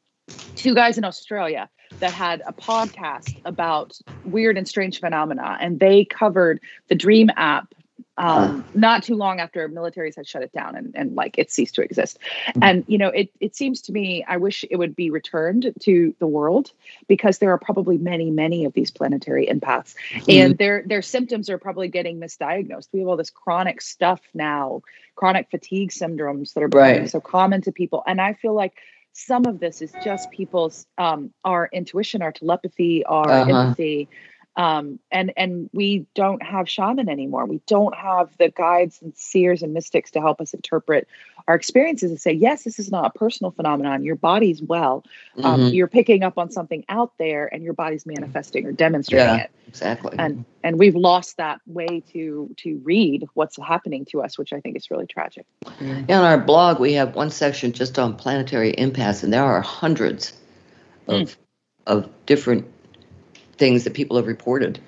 [0.57, 1.69] two guys in australia
[2.01, 7.75] that had a podcast about weird and strange phenomena and they covered the dream app
[8.17, 11.75] um, not too long after militaries had shut it down and, and like it ceased
[11.77, 12.19] to exist.
[12.49, 12.63] Mm-hmm.
[12.63, 16.15] And you know, it it seems to me, I wish it would be returned to
[16.19, 16.71] the world
[17.09, 20.31] because there are probably many, many of these planetary empaths, mm-hmm.
[20.31, 22.89] and their their symptoms are probably getting misdiagnosed.
[22.93, 24.83] We have all this chronic stuff now,
[25.17, 27.11] chronic fatigue syndromes that are right.
[27.11, 28.75] so common to people, and I feel like
[29.15, 33.51] some of this is just people's um, our intuition, our telepathy, our uh-huh.
[33.51, 34.09] empathy
[34.57, 37.45] um, and and we don't have shaman anymore.
[37.47, 41.09] We don't have the guides and seers and mystics to help us interpret
[41.49, 44.05] our experiences and say, yes, this is not a personal phenomenon.
[44.05, 45.05] Your body's well.
[45.43, 45.75] Um, mm-hmm.
[45.75, 49.51] You're picking up on something out there, and your body's manifesting or demonstrating yeah, it.
[49.67, 50.15] Exactly.
[50.19, 54.61] And and we've lost that way to to read what's happening to us, which I
[54.61, 55.47] think is really tragic.
[55.81, 59.61] Yeah, on our blog, we have one section just on planetary empaths, and there are
[59.61, 60.33] hundreds
[61.09, 61.37] of mm.
[61.89, 62.67] of different
[63.55, 64.79] things that people have reported.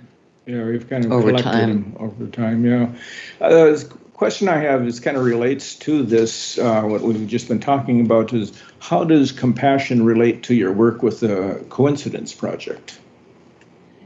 [0.47, 1.97] Yeah, we've kind of over time.
[1.99, 2.65] over time.
[2.65, 2.93] Yeah.
[3.41, 6.57] Uh, the question I have is kind of relates to this.
[6.59, 11.03] Uh, what we've just been talking about is how does compassion relate to your work
[11.03, 12.99] with the Coincidence Project?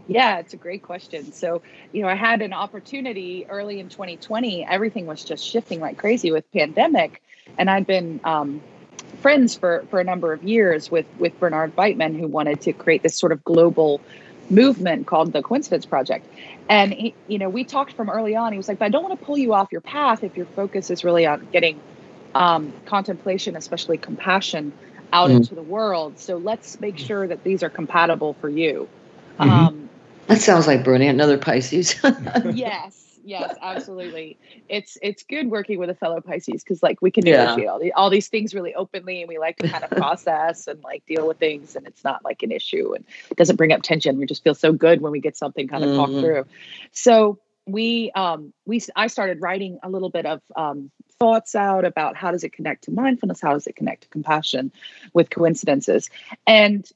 [0.08, 1.30] Yeah, it's a great question.
[1.32, 4.66] So, you know, I had an opportunity early in 2020.
[4.66, 7.22] Everything was just shifting like crazy with pandemic,
[7.58, 8.60] and I'd been um,
[9.20, 13.04] friends for for a number of years with with Bernard Beitman, who wanted to create
[13.04, 14.00] this sort of global
[14.50, 16.26] movement called the Coincidence Project.
[16.68, 18.52] And he, you know, we talked from early on.
[18.52, 20.46] He was like, "But I don't want to pull you off your path if your
[20.46, 21.80] focus is really on getting
[22.34, 24.72] um, contemplation, especially compassion,
[25.12, 25.38] out mm-hmm.
[25.38, 26.18] into the world.
[26.18, 28.88] So let's make sure that these are compatible for you."
[29.38, 29.50] Mm-hmm.
[29.50, 29.90] Um,
[30.26, 31.96] that sounds like Bernie, another Pisces.
[32.52, 34.38] yes, yes, absolutely.
[34.68, 37.92] It's it's good working with a fellow Pisces because like we can negotiate all, the,
[37.92, 41.26] all these things really openly, and we like to kind of process and like deal
[41.26, 44.18] with things, and it's not like an issue and it doesn't bring up tension.
[44.18, 45.98] We just feel so good when we get something kind of mm-hmm.
[45.98, 46.44] talked through.
[46.92, 52.16] So we um we I started writing a little bit of um thoughts out about
[52.16, 54.72] how does it connect to mindfulness, how does it connect to compassion
[55.12, 56.10] with coincidences,
[56.46, 56.88] and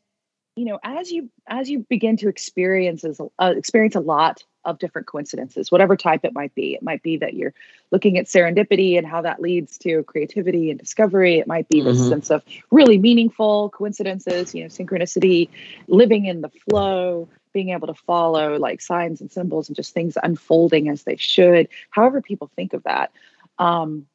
[0.56, 5.06] you know as you as you begin to experience uh, experience a lot of different
[5.06, 6.74] coincidences, whatever type it might be.
[6.74, 7.54] It might be that you're
[7.90, 11.38] looking at serendipity and how that leads to creativity and discovery.
[11.38, 11.88] It might be mm-hmm.
[11.88, 15.48] this sense of really meaningful coincidences, you know, synchronicity,
[15.86, 20.18] living in the flow, being able to follow like signs and symbols and just things
[20.22, 23.12] unfolding as they should, however people think of that.
[23.58, 24.06] Um,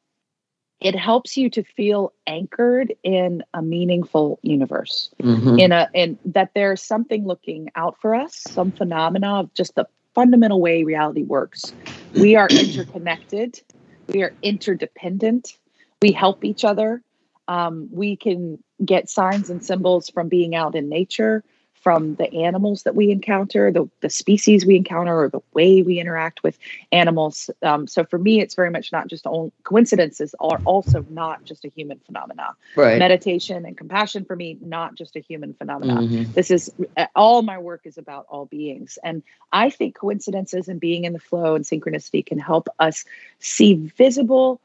[0.80, 5.58] it helps you to feel anchored in a meaningful universe mm-hmm.
[5.58, 9.86] in a in that there's something looking out for us some phenomena of just the
[10.14, 11.72] fundamental way reality works.
[12.14, 13.60] We are interconnected,
[14.08, 15.56] we are interdependent,
[16.02, 17.02] we help each other.
[17.48, 21.42] Um, we can get signs and symbols from being out in nature
[21.80, 25.98] from the animals that we encounter, the, the species we encounter, or the way we
[25.98, 26.58] interact with
[26.92, 27.50] animals.
[27.62, 31.64] Um, so for me, it's very much not just all coincidences are also not just
[31.64, 32.54] a human phenomena.
[32.76, 32.98] Right.
[32.98, 36.02] Meditation and compassion for me, not just a human phenomena.
[36.02, 36.32] Mm-hmm.
[36.32, 38.98] This is uh, all my work is about all beings.
[39.02, 43.04] And I think coincidences and being in the flow and synchronicity can help us
[43.38, 44.60] see visible,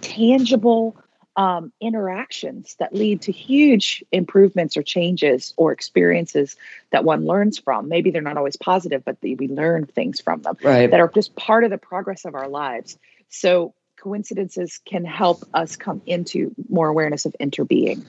[0.00, 0.96] tangible,
[1.36, 6.56] um, interactions that lead to huge improvements or changes or experiences
[6.90, 7.88] that one learns from.
[7.88, 10.90] Maybe they're not always positive, but we learn things from them right.
[10.90, 12.98] that are just part of the progress of our lives.
[13.28, 18.04] So coincidences can help us come into more awareness of interbeing.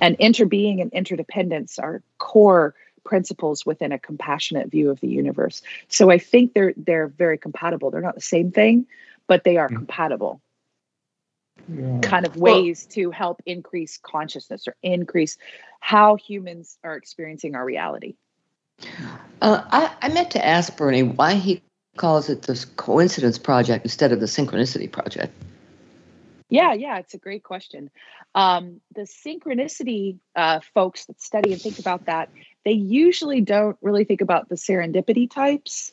[0.00, 5.62] And interbeing and interdependence are core principles within a compassionate view of the universe.
[5.88, 7.90] So I think they're they're very compatible.
[7.90, 8.86] They're not the same thing,
[9.26, 9.76] but they are mm-hmm.
[9.76, 10.40] compatible
[11.72, 12.00] yeah.
[12.00, 15.36] kind of ways well, to help increase consciousness or increase
[15.80, 18.14] how humans are experiencing our reality.
[19.40, 21.62] Uh, I, I meant to ask Bernie why he
[21.96, 25.32] calls it the coincidence project instead of the synchronicity project.
[26.48, 27.90] Yeah, yeah, it's a great question.
[28.34, 32.28] Um, the synchronicity uh, folks that study and think about that,
[32.64, 35.92] they usually don't really think about the serendipity types,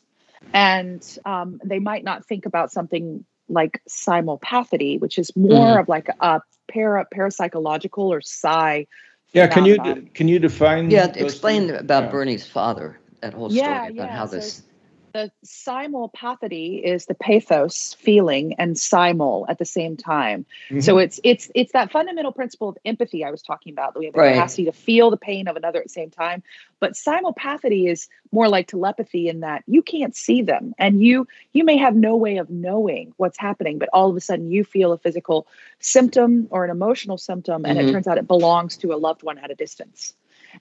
[0.54, 5.82] and um, they might not think about something like simulpathity, which is more mm.
[5.82, 8.88] of like a para parapsychological or psi.
[9.34, 9.78] Yeah, can you
[10.14, 10.90] can you define?
[10.90, 11.82] Yeah, explain things?
[11.82, 12.12] about yeah.
[12.12, 13.00] Bernie's father.
[13.22, 14.08] That whole story yeah, about yeah.
[14.08, 14.64] how so this
[15.14, 20.46] the simulpathity is the pathos feeling and simul at the same time.
[20.70, 20.82] Mm-hmm.
[20.82, 24.06] So it's it's it's that fundamental principle of empathy I was talking about that we
[24.06, 24.34] have the right.
[24.34, 26.44] capacity to feel the pain of another at the same time.
[26.80, 31.64] But simulpathity is more like telepathy in that you can't see them and you you
[31.64, 34.92] may have no way of knowing what's happening, but all of a sudden you feel
[34.92, 35.48] a physical
[35.80, 37.90] symptom or an emotional symptom, and mm-hmm.
[37.90, 40.14] it turns out it belongs to a loved one at a distance.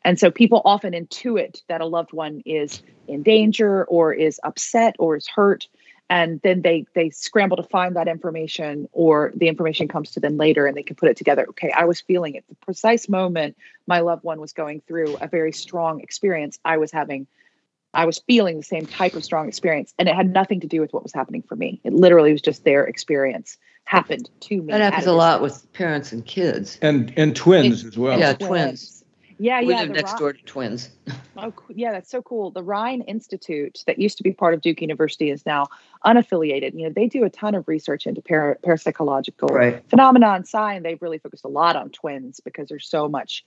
[0.04, 4.96] And so people often intuit that a loved one is in danger or is upset
[4.98, 5.68] or is hurt.
[6.08, 10.36] And then they they scramble to find that information, or the information comes to them
[10.36, 11.46] later, and they can put it together.
[11.48, 13.56] Okay, I was feeling it the precise moment
[13.88, 16.60] my loved one was going through a very strong experience.
[16.64, 17.26] I was having,
[17.92, 20.80] I was feeling the same type of strong experience, and it had nothing to do
[20.80, 21.80] with what was happening for me.
[21.82, 24.72] It literally was just their experience happened to me.
[24.72, 28.16] That happens a lot with parents and kids, and and twins it, as well.
[28.16, 28.95] Yeah, twins.
[29.38, 29.80] Yeah, we yeah.
[29.82, 30.90] live next Ri- door to twins.
[31.36, 32.50] Oh, yeah, that's so cool.
[32.50, 35.66] The Rhine Institute, that used to be part of Duke University, is now
[36.04, 36.74] unaffiliated.
[36.74, 39.88] You know, they do a ton of research into para- parapsychological Right.
[39.90, 40.84] phenomena and science.
[40.84, 43.44] They've really focused a lot on twins because there's so much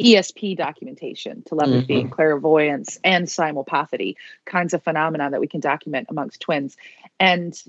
[0.00, 2.00] ESP documentation, telepathy, mm-hmm.
[2.02, 4.14] and clairvoyance, and simulpathy
[4.46, 6.76] kinds of phenomena that we can document amongst twins.
[7.20, 7.60] And,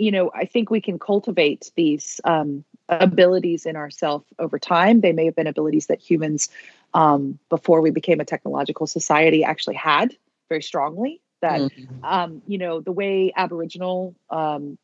[0.00, 5.00] you know, I think we can cultivate these um, abilities in ourselves over time.
[5.00, 6.48] They may have been abilities that humans,
[6.94, 10.16] um, before we became a technological society, actually had
[10.48, 11.20] very strongly.
[11.42, 11.86] That Mhm.
[12.02, 14.78] um, you know, the way Aboriginal um,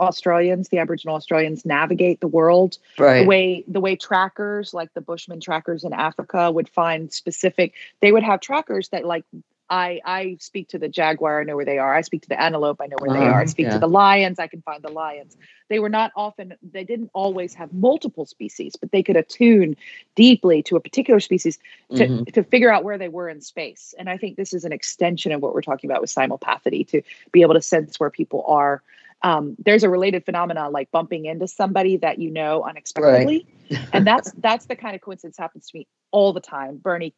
[0.00, 3.20] Australians, the Aboriginal Australians navigate the world, Right.
[3.20, 8.12] the way the way trackers like the Bushman trackers in Africa would find specific, they
[8.12, 9.24] would have trackers that like
[9.70, 11.94] I I speak to the jaguar, I know where they are.
[11.94, 13.40] I speak to the antelope, I know where they are.
[13.40, 13.72] I Uh, speak yeah.
[13.74, 15.36] to the lions, I can find the lions.
[15.68, 19.76] They were not often, they didn't always have multiple species, but they could attune
[20.14, 21.58] deeply to a particular species
[21.94, 22.32] to, Mhm.
[22.32, 23.94] to figure out where they were in space.
[23.98, 27.02] And I think this is an extension of what we're talking about with simulpathy to
[27.32, 28.82] be able to sense where people are.
[29.24, 33.46] Um, there's a related phenomena like bumping into somebody that you know unexpectedly,
[33.92, 36.76] and that's that's the kind of coincidence happens to me all the time.
[36.76, 37.14] Bernie,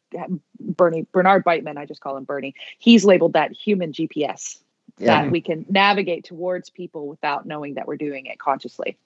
[0.59, 2.55] Bernie, Bernard Beitman, I just call him Bernie.
[2.79, 4.59] He's labeled that human GPS
[4.97, 5.23] Yeah.
[5.23, 8.97] that we can navigate towards people without knowing that we're doing it consciously.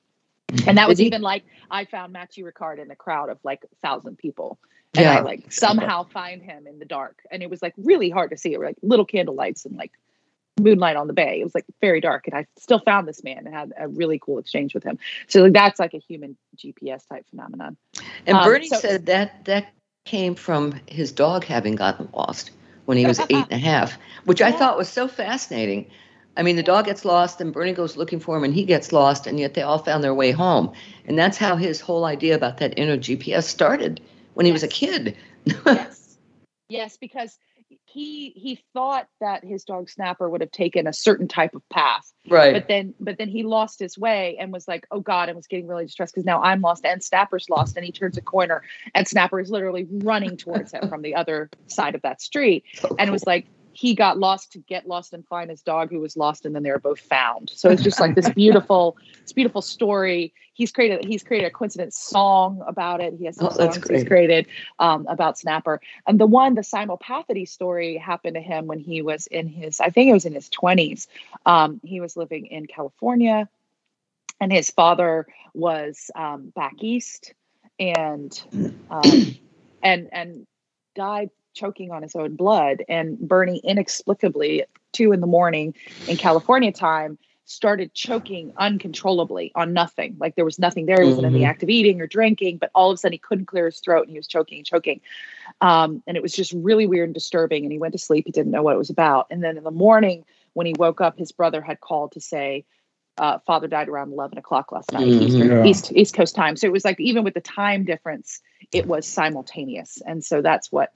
[0.67, 3.63] And that was he- even like I found Matthieu Ricard in a crowd of like
[3.63, 4.59] a thousand people.
[4.95, 7.23] And I like somehow find him in the dark.
[7.31, 8.53] And it was like really hard to see.
[8.53, 9.91] It were like little candle lights and like
[10.59, 11.39] moonlight on the bay.
[11.39, 12.27] It was like very dark.
[12.27, 14.99] And I still found this man and had a really cool exchange with him.
[15.27, 17.77] So like, that's like a human GPS type phenomenon.
[18.27, 19.67] And Um, Bernie so- said that that
[20.05, 22.51] came from his dog having gotten lost
[22.85, 25.89] when he was eight and a half, which I thought was so fascinating.
[26.37, 28.93] I mean, the dog gets lost, and Bernie goes looking for him, and he gets
[28.93, 30.71] lost, and yet they all found their way home.
[31.05, 33.99] And that's how his whole idea about that inner GPS started
[34.33, 35.17] when he was a kid.
[35.65, 36.17] yes
[36.69, 37.37] yes because
[37.85, 42.11] he he thought that his dog snapper would have taken a certain type of path
[42.29, 42.53] right.
[42.53, 45.47] but then but then he lost his way and was like oh god and was
[45.47, 48.63] getting really distressed because now i'm lost and snapper's lost and he turns a corner
[48.95, 52.95] and snapper is literally running towards him from the other side of that street So
[52.97, 53.47] and it was like
[53.81, 56.63] he got lost to get lost and find his dog who was lost and then
[56.63, 57.51] they were both found.
[57.53, 60.33] So it's just like this beautiful this beautiful story.
[60.53, 63.13] He's created he's created a coincidence song about it.
[63.17, 64.47] He has some Oh, songs he's created
[64.79, 65.81] um, about snapper.
[66.07, 69.89] And the one the simulpathy story happened to him when he was in his i
[69.89, 71.07] think it was in his 20s
[71.45, 73.49] um, he was living in california
[74.39, 77.33] and his father was um, back east
[77.79, 78.31] and
[78.89, 79.27] um,
[79.83, 80.47] and and
[80.95, 82.83] died choking on his own blood.
[82.87, 85.73] And bernie inexplicably at two in the morning
[86.07, 90.15] in california time started choking uncontrollably on nothing.
[90.19, 90.99] Like there was nothing there.
[91.01, 91.47] He wasn't in the Mhm.
[91.47, 94.03] act of eating or drinking but all of a sudden he couldn't clear his throat
[94.03, 95.01] and he was choking and choking.
[95.59, 97.63] Um, and it was just really weird and disturbing.
[97.63, 98.25] And he went to sleep.
[98.25, 99.27] He didn't know what it was about.
[99.31, 102.63] And then in the morning when he woke up his brother had called to say
[103.17, 105.21] uh, father died around 11 o'clock last night Mhm.
[105.21, 105.65] Eastern, Yeah.
[105.65, 106.55] east east coast time.
[106.55, 108.39] So it was like even with the time difference
[108.71, 110.01] it was simultaneous.
[110.05, 110.93] And so that's what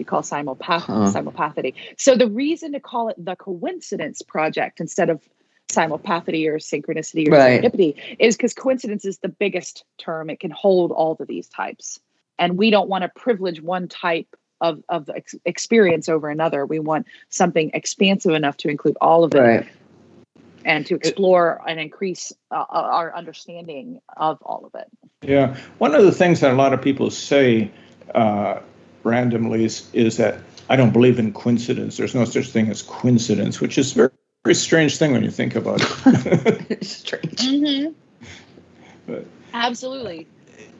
[0.00, 1.12] we call simulpath Huh.
[1.12, 5.22] simulpathy so the reason to call it the coincidence project instead of
[5.70, 7.62] simulpathy or synchronicity or Right.
[7.62, 12.00] serendipity is because coincidence is the biggest term it can hold all of these types
[12.38, 14.26] and we don't want to privilege one type
[14.62, 19.34] of, of ex- experience over another we want something expansive enough to include all of
[19.34, 19.68] it right.
[20.64, 24.88] and to explore and increase uh, our understanding of all of it
[25.28, 27.70] Yeah, one of the things that a lot of people say
[28.14, 28.60] uh,
[29.04, 31.96] randomly is, is that I don't believe in coincidence.
[31.96, 34.10] There's no such thing as coincidence, which is a very,
[34.44, 36.66] very strange thing when you think about it.
[36.70, 37.36] It's strange.
[37.36, 37.92] Mm-hmm.
[39.06, 40.26] But- Absolutely.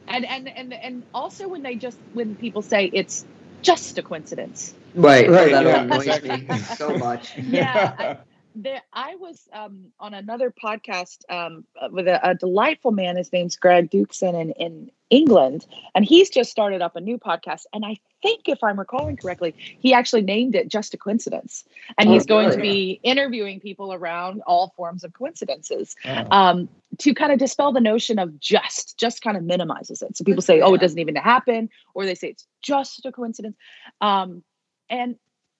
[0.07, 3.25] And and and and also when they just when people say it's
[3.61, 4.73] just a coincidence.
[4.95, 5.29] Right.
[5.29, 6.41] Right, that yeah, annoys exactly.
[6.47, 7.37] me so much.
[7.37, 7.95] Yeah.
[7.97, 8.17] I,
[8.53, 13.15] there, I was um, on another podcast um, with a, a delightful man.
[13.15, 17.65] His name's Greg Dukeson and, in England, and he's just started up a new podcast.
[17.73, 21.65] And I think, if I'm recalling correctly, he actually named it "Just a Coincidence,"
[21.97, 26.69] and Oh, he's going to be interviewing people around all forms of coincidences Uh, um,
[26.99, 30.17] to kind of dispel the notion of just just kind of minimizes it.
[30.17, 33.57] So people say oh it doesn't even happen or they say it's just a coincidence.
[33.99, 34.43] Um,
[34.89, 35.15] and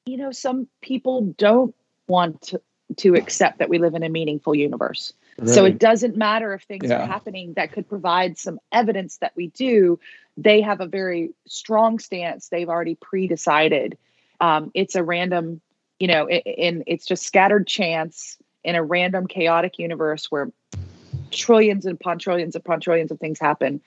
[0.05, 1.75] you know some people don't
[2.07, 2.61] want to,
[2.97, 5.13] to accept that we live in a meaningful universe
[5.45, 7.03] so it doesn't matter if things Yeah.
[7.03, 9.99] are happening that could provide some evidence that we do.
[10.37, 12.49] They have a very strong stance.
[12.49, 13.97] They've already pre-decided.
[14.39, 15.61] Um, it's a random
[15.99, 20.51] you know i- in it's just scattered chance in a random chaotic universe where
[21.31, 23.81] trillions and upon trillions upon trillions of things happen.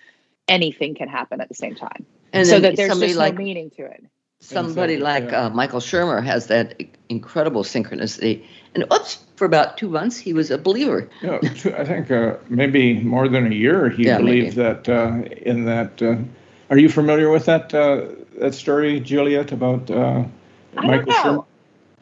[0.49, 2.07] Anything can happen at the same time.
[2.33, 4.05] And so that there's just like no meaning to it.
[4.45, 5.47] Somebody Exactly, like yeah.
[5.47, 8.45] uh, Michael Shermer has that incredible synchronicity.
[8.75, 11.09] And oops, for about two months he was a believer.
[11.23, 14.53] Yeah, two- I think uh, maybe more than a year he Yeah, maybe.
[14.53, 16.03] believed that uh, in that.
[16.03, 16.17] Uh,
[16.71, 18.07] are you familiar with that uh,
[18.41, 20.25] that story, Juliet, about uh,
[20.77, 21.43] I Michael don't know.
[21.43, 21.45] Shermer?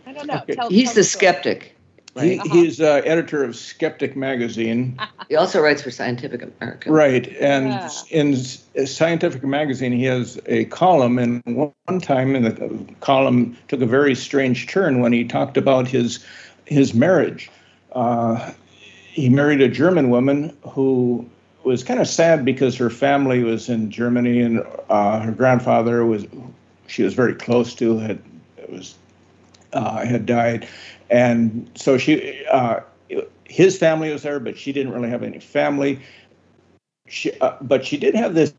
[0.07, 0.43] I don't know.
[0.43, 0.55] Okay.
[0.57, 1.72] Tell, He's tell the the story.
[2.15, 2.43] Skeptic.
[2.43, 2.65] He, Right.
[2.65, 4.99] He's uh, editor of Skeptic magazine,
[5.29, 6.93] He also writes for Scientific American.
[6.93, 7.27] right?
[7.41, 7.91] And Yeah.
[8.11, 8.37] in
[8.87, 11.43] Scientific magazine, he has a column, and
[11.87, 16.25] one time in the column took a very strange turn when he talked about his
[16.67, 17.51] his marriage.
[17.93, 18.53] Uh,
[19.13, 21.29] he married a German woman who
[21.65, 26.27] was kind of sad because her family was in Germany, and uh, her grandfather was
[26.87, 28.19] she was very close to had
[28.69, 28.95] was
[29.73, 30.69] uh, had died,
[31.11, 32.81] and so she uh,
[33.45, 36.01] his family was there, but she didn't really have any family.
[37.09, 38.55] She, uh, but she did have this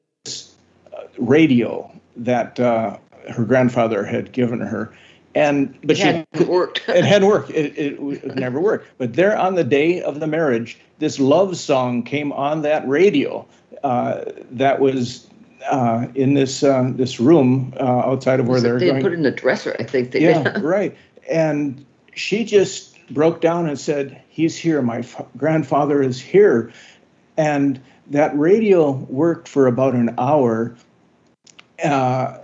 [0.93, 2.97] uh, radio that uh,
[3.29, 4.93] her grandfather had given her,
[5.33, 6.83] and but It she hadn't worked.
[6.87, 7.49] it hadn't worked.
[7.49, 8.87] It, it, it never worked.
[8.97, 13.45] But there, on the day of the marriage, this love song came on that radio.
[13.83, 15.27] Uh, that was
[15.69, 19.01] uh, in this uh, this room uh, outside of where they were they going.
[19.01, 20.63] put in the dresser, I think they yeah, did.
[20.63, 20.95] right.
[21.29, 24.81] And she just broke down and said, "He's here.
[24.81, 26.71] My f- grandfather is here."
[27.37, 30.75] And that radio worked for about an hour.
[31.83, 32.37] Uh,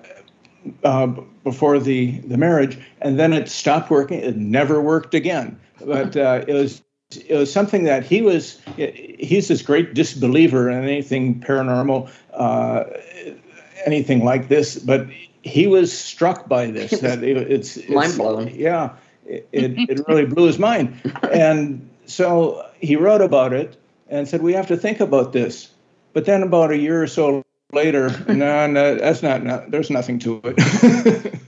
[0.83, 1.07] uh,
[1.43, 4.19] before the, the marriage, and then it stopped working.
[4.19, 5.59] It never worked again.
[5.83, 6.81] But uh, it was
[7.11, 8.59] it was something that he was.
[8.75, 12.83] He's this great disbeliever in anything paranormal, uh,
[13.85, 14.77] anything like this.
[14.77, 15.07] But
[15.41, 16.91] he was struck by this.
[16.91, 18.49] Was that it, it's, it's mind blown.
[18.53, 18.91] Yeah,
[19.25, 20.99] it, it it really blew his mind.
[21.31, 23.75] And so he wrote about it
[24.07, 25.71] and said, "We have to think about this."
[26.13, 29.43] But then about a year or so later, no, no, that's not.
[29.43, 31.39] No, there's nothing to it.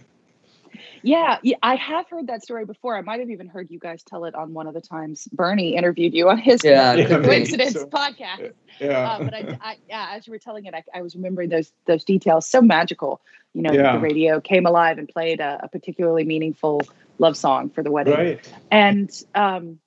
[1.03, 2.95] Yeah, yeah, I have heard that story before.
[2.95, 5.75] I might have even heard you guys tell it on one of the times Bernie
[5.75, 8.53] interviewed you on his Yeah, coincidence So- podcast.
[8.79, 9.09] yeah.
[9.11, 11.71] Uh, but I, I, yeah, as you were telling it, I, I was remembering those
[11.85, 12.45] those details.
[12.47, 13.21] So magical,
[13.53, 13.71] you know.
[13.71, 13.93] Yeah.
[13.93, 16.81] The radio came alive and played a, a particularly meaningful
[17.19, 18.13] love song for the wedding.
[18.13, 18.53] right.
[18.71, 19.79] And um,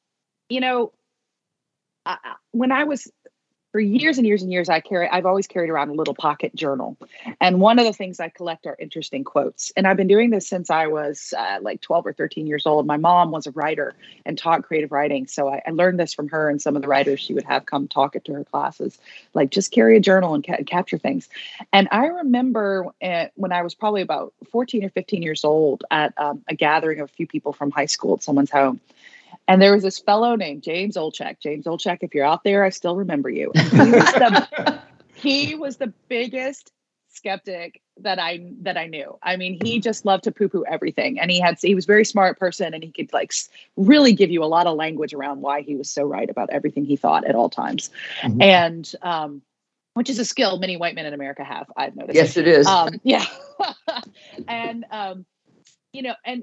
[0.48, 0.92] you know,
[2.06, 3.10] I- when I was
[3.74, 6.54] for years and years and years, I carry I've always carried around a little pocket
[6.54, 6.96] journal,
[7.40, 9.72] and one of the things I collect are interesting quotes.
[9.76, 12.86] And I've been doing this since I was uh, like twelve or thirteen years old.
[12.86, 16.28] My mom was a writer and taught creative writing, so I, I learned this from
[16.28, 18.96] her and some of the writers she would have come talk it to her classes.
[19.32, 21.28] Like just carry a journal and ca- capture things.
[21.72, 26.14] And I remember uh, when I was probably about 14 or 15 years old at
[26.16, 28.78] um, a gathering of a few people from high school at someone's home.
[29.46, 31.38] And there was this fellow named James Olchek.
[31.40, 33.52] James Olchek, if you're out there, I still remember you.
[33.64, 34.80] He was the,
[35.14, 36.70] he was the biggest
[37.08, 39.18] skeptic that I that I knew.
[39.22, 42.04] I mean, he just loved to poo-poo everything, and he had he was a very
[42.04, 43.32] smart person, and he could like
[43.76, 46.84] really give you a lot of language around why he was so right about everything
[46.84, 47.90] he thought at all times,
[48.22, 48.42] Mhm.
[48.42, 49.42] and um,
[49.94, 51.70] which is a skill many white men in America have.
[51.76, 52.66] I've noticed Yes, it is.
[52.66, 53.24] um, yeah
[54.48, 55.24] and um
[55.92, 56.42] you know and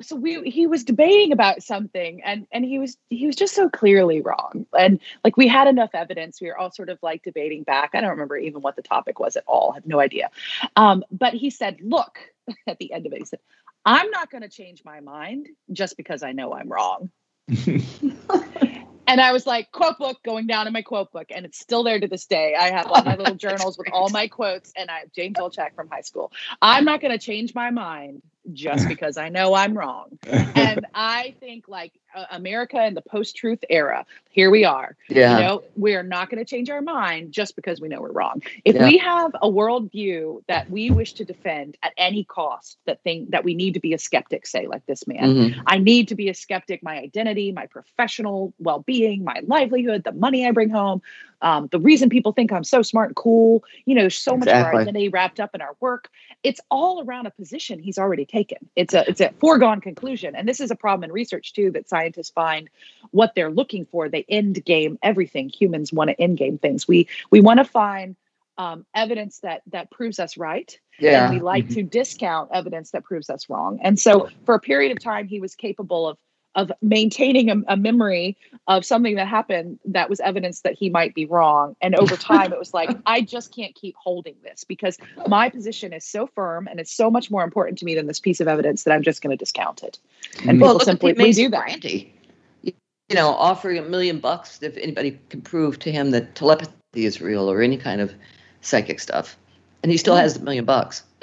[0.00, 3.68] so we he was debating about something and and he was he was just so
[3.68, 4.66] clearly wrong.
[4.78, 6.40] And like we had enough evidence.
[6.40, 7.90] We were all sort of like debating back.
[7.94, 9.72] I don't remember even what the topic was at all.
[9.72, 10.30] I have no idea.
[10.76, 12.18] Um but he said look
[12.66, 13.40] at the end of it he said
[13.84, 17.10] i'm not going to change my mind just because i know i'm wrong.
[19.08, 21.82] And I was like, quote book going down in my quote book, and it's still
[21.82, 22.54] there to this day.
[22.54, 25.74] I have like my little journals with all my quotes, and I have James Olchak
[25.74, 26.30] from high school.
[26.60, 28.20] I'm not going to change my mind
[28.52, 30.18] just because I know I'm wrong.
[30.54, 34.96] And I think like uh, America in the post-truth era, here we are.
[35.08, 35.30] yeah.
[35.30, 38.12] You know, we are not going to change our mind just because we know we're
[38.12, 38.42] wrong.
[38.64, 38.82] If Yeah.
[38.82, 43.44] we have a worldview that we wish to defend at any cost, that think that
[43.44, 45.62] we need to be a skeptic, say like this man, Mhm.
[45.66, 50.12] I need to be a skeptic, my identity, my professional well being, my livelihood, the
[50.12, 51.02] money I bring home,
[51.42, 53.62] um, the reason people think I'm so smart and cool.
[53.84, 54.82] You know, so much of our Exactly.
[54.82, 56.08] identity wrapped up in our work.
[56.42, 58.58] It's all around a position he's already taken.
[58.76, 60.36] It's a it's a foregone conclusion.
[60.36, 62.70] And this is a problem in research too that scientists find
[63.10, 64.08] what they're looking for.
[64.08, 65.48] They end game everything.
[65.48, 66.86] Humans want to end game things.
[66.86, 68.16] We we want to find
[68.56, 71.26] um, evidence that that proves us right Yeah.
[71.26, 73.78] and we like to discount evidence that proves us wrong.
[73.82, 76.18] And so, for a period of time, he was capable of
[76.58, 78.36] of maintaining a, a memory
[78.66, 81.76] of something that happened that was evidence that he might be wrong.
[81.80, 84.98] And over time, it was like I just can't keep holding this because
[85.28, 88.18] my position is so firm and it's so much more important to me than this
[88.18, 90.00] piece of evidence that I'm just going to discount it.
[90.46, 91.64] And well, people simply we do that.
[91.64, 92.12] Brandy.
[92.62, 97.20] You know, offering a million bucks if anybody can prove to him that telepathy is
[97.20, 98.12] real or any kind of
[98.60, 99.38] psychic stuff.
[99.82, 101.04] And And he still has a million bucks.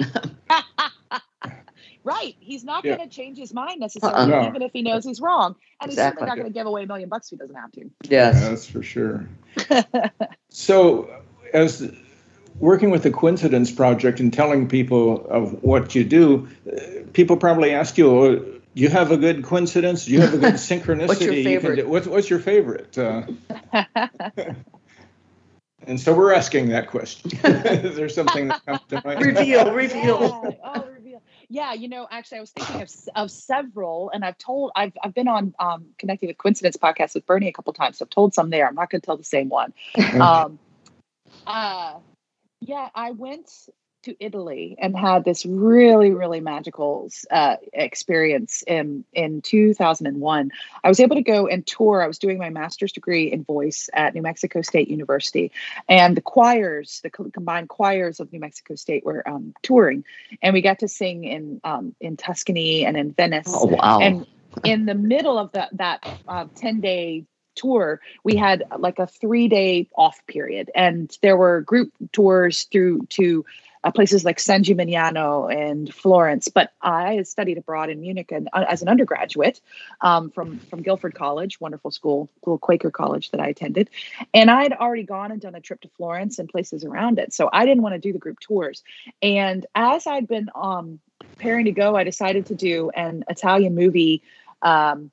[2.06, 2.34] right.
[2.40, 2.96] He's not Yeah.
[2.96, 4.48] going to change his mind necessarily, Uh-uh.
[4.48, 5.56] Even if he knows he's wrong.
[5.80, 7.72] And he's certainly not going to give away a million bucks if he doesn't have
[7.72, 7.90] to.
[8.08, 8.40] Yes.
[8.40, 9.28] That's for sure.
[10.48, 11.10] so,
[11.52, 11.90] as
[12.58, 16.80] working with the Coincidence Project and telling people of what you do, uh,
[17.12, 20.04] people probably ask you, "Oh, "Do you have a good coincidence?
[20.06, 21.08] Do you have a good synchronicity?
[21.08, 21.76] What's your you can favorite?
[21.76, 21.88] do?
[21.88, 23.22] What's, what's your favorite?" Uh,
[25.86, 27.30] and so we're asking that question.
[27.44, 29.24] Is there something that comes to mind?
[29.24, 30.00] Reveal, reveal.
[30.44, 30.50] Yeah.
[30.64, 30.95] Oh, reveal.
[31.48, 35.14] Yeah, you know, actually, I was thinking of, of several, and I've told, I've, I've
[35.14, 37.98] been on um, Connecting with Coincidence podcast with Bernie a couple times.
[37.98, 38.66] So I've told some there.
[38.66, 39.72] I'm not going to tell the same one.
[40.20, 40.58] um,
[41.46, 41.94] uh,
[42.60, 43.48] yeah, I went
[44.06, 50.50] to Italy and had this really, really magical uh, experience in in 2001.
[50.84, 52.02] I was able to go and tour.
[52.02, 55.50] I was doing my master's degree in voice at New Mexico State University,
[55.88, 60.04] and the choirs, the co- combined choirs of New Mexico State, were um, touring,
[60.40, 63.48] and we got to sing in um, in Tuscany and in Venice.
[63.48, 63.98] Oh, wow.
[63.98, 64.24] And
[64.62, 67.26] in the middle of that that uh, 10 day
[67.56, 73.04] tour we had like a three day off period and there were group tours through
[73.06, 73.44] to
[73.84, 76.48] uh, places like San Gimignano and Florence.
[76.48, 79.60] But I studied abroad in Munich and, uh, as an undergraduate
[80.00, 83.90] um, from from Guilford College, wonderful school, little Quaker college that I attended,
[84.34, 87.32] and I had already gone and done a trip to Florence and places around it.
[87.32, 88.82] So I didn't want to do the group tours.
[89.22, 94.22] And as I'd been um, preparing to go, I decided to do an Italian movie.
[94.62, 95.10] Um,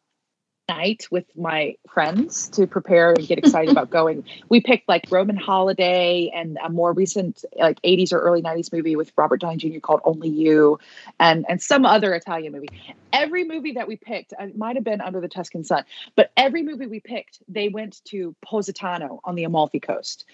[0.70, 4.24] night with my friends to prepare and get excited about going.
[4.50, 8.96] We picked like Roman Holiday and a more recent like 80s or early 90s movie
[8.96, 9.80] with Robert Downey Jr.
[9.80, 10.80] called Only You
[11.20, 12.72] and and some other Italian movie.
[13.12, 15.84] Every movie that we picked, it might have been Under the Tuscan Sun,
[16.16, 20.26] but every movie we picked, they went to Positano on the Amalfi Coast.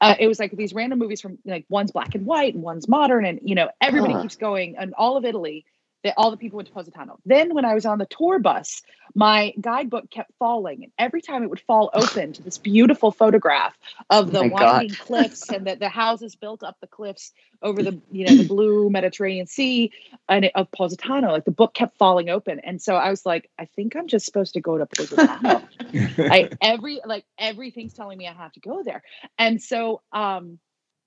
[0.00, 2.88] Uh, it was like these random movies from like one's black and white and one's
[2.88, 4.20] modern and you know everybody Huh.
[4.22, 5.64] keeps going and all of Italy
[6.04, 7.18] that all the people went to Positano.
[7.26, 8.82] Then when I was on the tour bus,
[9.14, 13.76] my guidebook kept falling, and every time it would fall open to this beautiful photograph
[14.10, 14.86] of the Oh my God.
[14.86, 17.32] winding cliffs and the, the houses built up the cliffs
[17.62, 19.92] over the you know the blue Mediterranean Sea
[20.28, 21.32] and of Positano.
[21.32, 24.26] Like the book kept falling open, and so I was like, I think I'm just
[24.26, 25.62] supposed to go to Positano.
[26.30, 29.02] I every like everything's telling me I have to go there.
[29.38, 30.58] And so um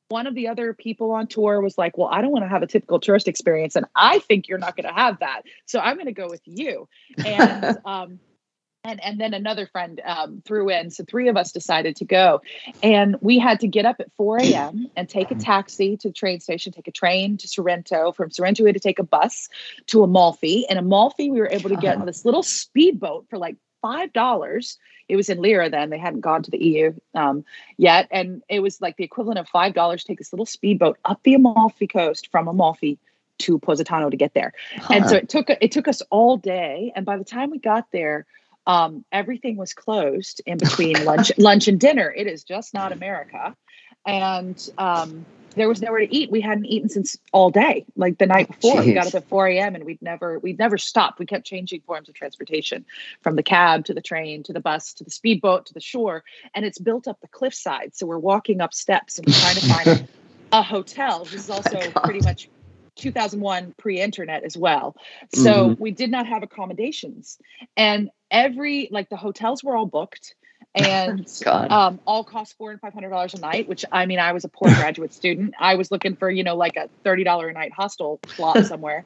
[0.09, 2.63] one of the other people on tour was like, Well, I don't want to have
[2.63, 5.43] a typical tourist experience, and I think you're not gonna have that.
[5.65, 6.87] So I'm gonna go with you.
[7.25, 8.19] And um
[8.83, 10.89] and and then another friend um, threw in.
[10.89, 12.41] So three of us decided to go,
[12.81, 14.89] and we had to get up at 4 a.m.
[14.95, 18.13] and take a taxi to the train station, take a train to Sorrento.
[18.13, 19.49] From Sorrento, we had to take a bus
[19.87, 20.67] to Amalfi.
[20.69, 24.77] And Amalfi, we were able to get on this little speedboat for like five dollars.
[25.07, 27.43] It was in lira then; they hadn't gone to the EU um,
[27.77, 30.97] yet, and it was like the equivalent of five dollars to take this little speedboat
[31.05, 32.97] up the Amalfi coast from Amalfi
[33.39, 34.53] to Positano to get there.
[34.89, 36.91] And so it took it took us all day.
[36.95, 38.25] And by the time we got there,
[38.67, 42.13] um, everything was closed in between lunch lunch and dinner.
[42.15, 43.55] It is just not America,
[44.05, 45.25] and um,
[45.55, 46.31] there was nowhere to eat.
[46.31, 48.83] We hadn't eaten since all day, like the night before.
[48.83, 49.75] We got up at four a.m.
[49.75, 51.19] and we'd never we'd never stopped.
[51.19, 52.85] We kept changing forms of transportation,
[53.21, 56.23] from the cab to the train to the bus to the speedboat to the shore,
[56.53, 57.95] and it's built up the cliffside.
[57.95, 60.07] So we're walking up steps and we're trying to find
[60.51, 61.25] a hotel.
[61.25, 62.03] This is also God.
[62.03, 62.49] pretty much
[62.97, 64.95] 2001 pre-internet as well.
[65.33, 65.79] So Mhm.
[65.79, 67.37] we did not have accommodations,
[67.75, 70.35] and every like the hotels were all booked,
[70.75, 73.67] and um, all cost four and five hundred dollars a night.
[73.67, 75.55] Which I mean, I was a poor graduate student.
[75.59, 79.05] I was looking for you know like a thirty dollar a night hostel slot somewhere.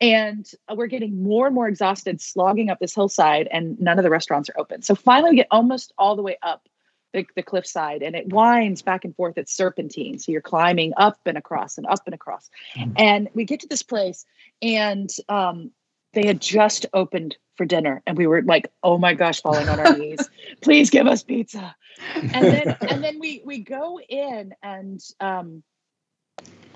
[0.00, 4.10] And we're getting more and more exhausted, slogging up this hillside, and none of the
[4.10, 4.82] restaurants are open.
[4.82, 6.68] So finally, we get almost all the way up
[7.12, 9.38] the, the cliffside and it winds back and forth.
[9.38, 10.18] It's serpentine.
[10.18, 12.50] So you're climbing up and across and up and across.
[12.96, 14.26] And we get to this place
[14.60, 15.70] and um,
[16.12, 18.02] they had just opened for dinner.
[18.06, 20.28] And we were like, oh my gosh, falling on our knees.
[20.62, 21.74] Please give us pizza.
[22.14, 25.62] And then and then we we go in and um,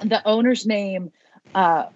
[0.02, 1.12] the owner's name
[1.54, 1.86] uh,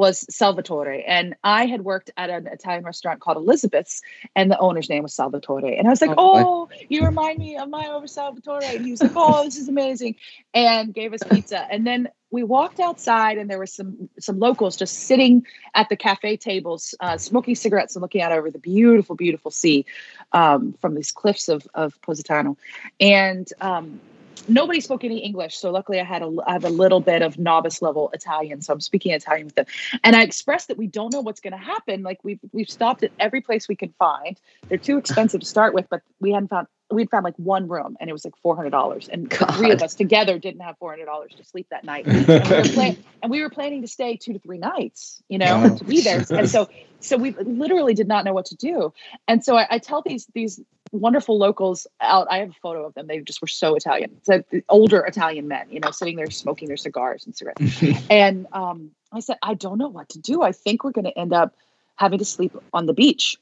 [0.00, 1.04] was Salvatore.
[1.06, 4.00] And I had worked at an Italian restaurant called Elizabeth's,
[4.34, 5.76] and the owner's name was Salvatore.
[5.76, 8.64] And I was like, Oh, oh, you remind me of my over Salvatore.
[8.64, 10.16] And he was like, oh, this is amazing.
[10.54, 11.66] And gave us pizza.
[11.70, 15.44] And then we walked outside and there were some some locals just sitting
[15.74, 19.84] at the cafe tables, uh, smoking cigarettes and looking out over the beautiful, beautiful sea
[20.32, 22.56] um, from these cliffs of, of Positano.
[23.00, 24.00] And um,
[24.48, 27.38] nobody spoke any English, so luckily I had a I have a little bit of
[27.38, 29.66] novice level Italian, so I'm speaking Italian with them.
[30.04, 32.02] And I expressed that we don't know what's going to happen.
[32.02, 34.38] Like we've we've stopped at every place we can find.
[34.68, 37.96] They're too expensive to start with, but we hadn't found we'd found like one room
[38.00, 40.76] and it was like four hundred dollars, and the three of us together didn't have
[40.78, 42.06] four hundred dollars to sleep that night.
[42.16, 45.38] And we, were plan- and we were planning to stay two to three nights, you
[45.38, 45.74] know, Wow.
[45.76, 46.24] to be there.
[46.30, 46.68] And so,
[47.00, 48.92] so we literally did not know what to do.
[49.28, 50.60] And so I, I tell these these
[50.92, 52.26] wonderful locals out.
[52.30, 53.06] I have a photo of them.
[53.06, 54.20] They just were so Italian.
[54.22, 57.82] So older Italian men, you know, sitting there smoking their cigars and cigarettes.
[58.10, 60.42] and um, I said, I don't know what to do.
[60.42, 61.54] I think we're going to end up
[61.96, 63.36] having to sleep on the beach.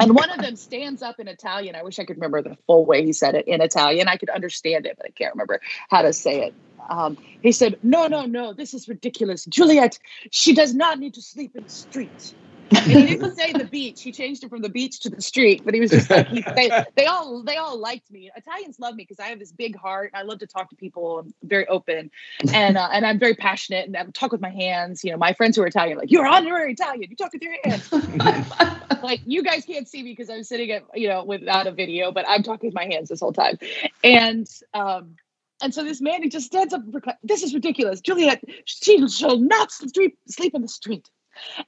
[0.00, 1.76] and one of them stands up in Italian.
[1.76, 4.08] I wish I could remember the full way he said it in Italian.
[4.08, 6.54] I could understand it, but I can't remember how to say it.
[6.88, 9.44] Um, he said, No, no, no, this is ridiculous.
[9.44, 9.98] Juliet,
[10.30, 12.34] she does not need to sleep in the street.
[12.70, 14.02] And he didn't say the beach.
[14.02, 15.62] He changed it from the beach to the street.
[15.64, 18.30] But he was just like he, they, they all they all liked me.
[18.34, 20.10] Italians love me because I have this big heart.
[20.14, 21.20] I love to talk to people.
[21.20, 22.10] I'm very open,
[22.52, 23.86] and uh, and I'm very passionate.
[23.86, 25.04] And I talk with my hands.
[25.04, 27.10] You know, my friends who are Italian are like you're honorary Italian.
[27.10, 27.92] You talk with your hands.
[29.02, 32.12] like you guys can't see me because I'm sitting at you know without a video,
[32.12, 33.58] but I'm talking with my hands this whole time.
[34.02, 35.16] And um
[35.62, 38.00] and so this man he just stands up and proclaims, this is ridiculous.
[38.00, 41.08] Juliet, she shall not sleep sleep in the street.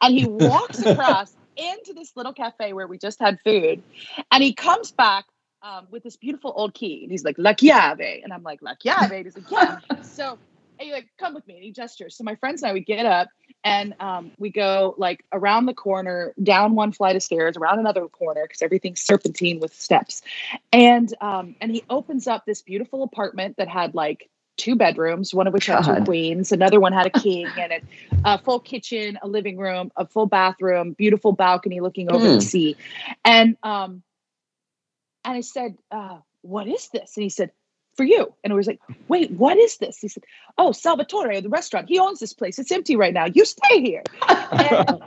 [0.01, 3.83] And he walks across into this little cafe where we just had food.
[4.31, 5.27] And he comes back
[5.63, 7.03] um, with this beautiful old key.
[7.03, 8.23] And he's like, La chiave.
[8.23, 9.11] And I'm like, La chiave?
[9.11, 9.79] And he's like, yeah.
[10.03, 10.39] so
[10.79, 11.55] and he like, come with me.
[11.55, 12.17] And he gestures.
[12.17, 13.29] So my friends and I, we get up
[13.65, 18.07] and um, we go like around the corner, down one flight of stairs, around another
[18.07, 20.23] corner, because everything's serpentine with steps.
[20.73, 25.47] And um, and he opens up this beautiful apartment that had like two bedrooms, one
[25.47, 27.85] of which had two queens, another one had a king and it,
[28.25, 32.43] a full kitchen, a living room, a full bathroom, beautiful balcony looking over the Mm.
[32.43, 32.77] sea.
[33.25, 34.03] And um
[35.25, 37.17] and I said, uh, what is this?
[37.17, 37.51] And he said,
[37.95, 38.33] for you.
[38.45, 39.99] And I was like, wait, what is this?
[39.99, 40.23] He said,
[40.57, 41.89] oh, Salvatore, the restaurant.
[41.89, 42.59] He owns this place.
[42.59, 43.27] It's empty right now.
[43.27, 44.05] You stay here.
[44.29, 44.87] And,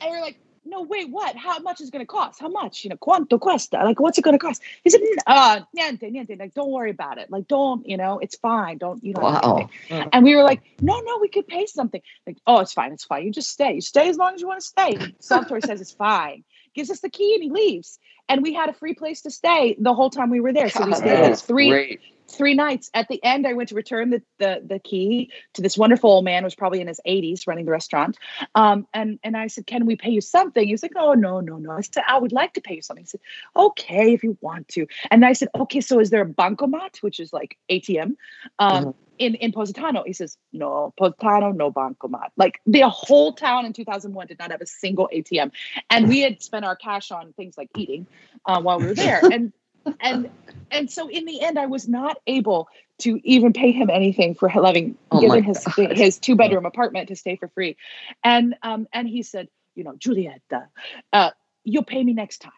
[0.00, 1.36] and we're like, no, wait, what?
[1.36, 2.40] How much is it going to cost?
[2.40, 2.84] How much?
[2.84, 3.76] You know, quanto cuesta?
[3.84, 4.62] Like, what's it going to cost?
[4.84, 6.38] He said, uh, niente, niente.
[6.38, 7.30] Like, don't worry about it.
[7.30, 8.78] Like, don't, you know, it's fine.
[8.78, 9.20] Don't, you know.
[9.20, 9.68] Wow.
[9.90, 12.00] And we were like, no, no, we could pay something.
[12.26, 12.92] Like, oh, it's fine.
[12.92, 13.24] It's fine.
[13.24, 13.74] You just stay.
[13.74, 14.98] You stay as long as you want to stay.
[15.20, 16.44] Salvatore says it's fine.
[16.74, 17.98] Gives us the key and he leaves.
[18.28, 20.68] And we had a free place to stay the whole time we were there.
[20.68, 22.00] So we stayed three great.
[22.28, 22.90] Three nights.
[22.94, 26.24] At the end, I went to return the, the the key to this wonderful old
[26.24, 28.18] man who was probably in his 80s running the restaurant.
[28.54, 30.66] Um, and and I said, Can we pay you something?
[30.66, 31.72] He was like, Oh no, no, no.
[31.72, 33.04] I said, I would like to pay you something.
[33.04, 33.20] He said,
[33.54, 34.86] Okay, if you want to.
[35.10, 38.16] And I said, Okay, so is there a bancomat, which is like ATM?
[38.58, 38.94] Um, Mhm.
[39.18, 42.28] in, in Positano, he says, no, Positano, no bancomat.
[42.36, 45.52] Like the whole town in 2001 did not have a single ATM.
[45.90, 48.06] And we had spent our cash on things like eating
[48.44, 49.22] uh, while we were there.
[49.32, 49.52] And
[50.00, 50.30] and
[50.70, 52.68] and so in the end, I was not able
[53.00, 55.96] to even pay him anything for having Oh given his God.
[55.96, 57.76] his two bedroom apartment to stay for free.
[58.24, 60.68] And um and he said, you know, Julieta,
[61.12, 61.30] uh,
[61.64, 62.52] you'll pay me next time.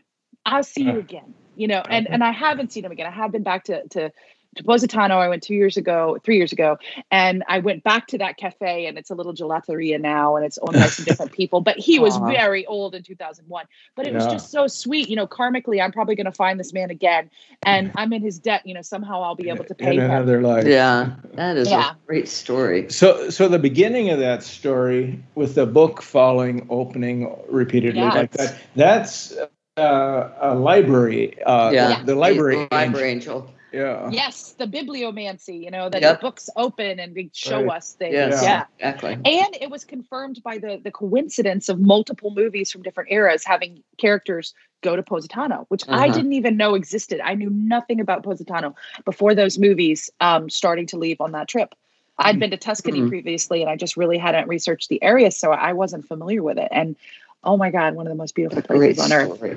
[0.46, 0.98] I'll see you Uh.
[0.98, 1.34] again.
[1.56, 3.06] You know, and and I haven't seen him again.
[3.06, 4.12] I have been back to to
[4.56, 5.16] to Positano.
[5.18, 6.78] I went two years ago, three years ago,
[7.10, 10.58] and I went back to that cafe, and it's a little gelateria now, and it's
[10.58, 11.60] owned by some different people.
[11.60, 12.30] But he was Aw.
[12.30, 13.66] very old in 2001.
[13.94, 15.08] But it was just so sweet.
[15.08, 17.30] You know, karmically, I'm probably going to find this man again,
[17.62, 18.66] and I'm in his debt.
[18.66, 20.10] You know, somehow I'll be able to pay in him.
[20.10, 20.66] another life.
[20.66, 21.92] Yeah, that is Yeah.
[21.92, 22.90] a great story.
[22.90, 28.14] So, so the beginning of that story with the book falling, opening repeatedly Yeah.
[28.14, 29.36] like that, that's
[29.76, 31.40] uh, a library.
[31.42, 32.02] Uh, Yeah.
[32.02, 32.66] the library.
[32.70, 33.50] The library angel.
[33.72, 34.10] Yeah.
[34.10, 35.62] Yes, the bibliomancy.
[35.64, 36.20] You know that Yep.
[36.20, 37.76] the books open and they show Right.
[37.76, 38.12] us things.
[38.14, 38.64] Yes, yeah.
[38.78, 39.12] exactly.
[39.14, 43.82] and it was confirmed by the the coincidence of multiple movies from different eras having
[43.98, 46.14] characters go to Positano, which I Uh-huh.
[46.14, 47.20] didn't even know existed.
[47.22, 51.74] I knew nothing about Positano before those movies um, starting to leave on that trip.
[52.16, 53.08] I'd been to Tuscany Mhm.
[53.08, 56.68] previously, and I just really hadn't researched the area, so I wasn't familiar with it.
[56.72, 56.96] And
[57.44, 59.36] oh my God, one of the most beautiful places on earth.
[59.36, 59.56] story.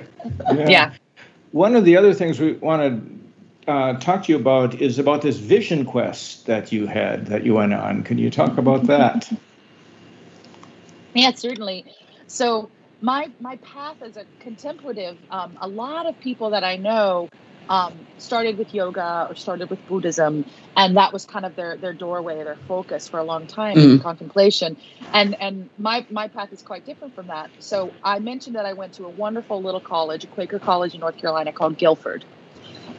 [0.55, 0.91] Yeah.
[1.51, 3.20] One of the other things we want to
[3.71, 7.55] uh, talk to you about is about this vision quest that you had that you
[7.55, 8.03] went on.
[8.03, 9.31] Can you talk about that?
[11.15, 11.85] Yeah, certainly.
[12.27, 17.29] So my my path as a contemplative, um, a lot of people that I know
[17.69, 20.45] um, started with yoga or started with Buddhism,
[20.77, 24.03] and that was kind of their their doorway, their focus for a long time, Mhm.
[24.03, 24.77] contemplation.
[25.13, 27.51] And and my my path is quite different from that.
[27.59, 31.01] So I mentioned that I went to a wonderful little college, a Quaker college in
[31.01, 32.25] North Carolina called Guilford,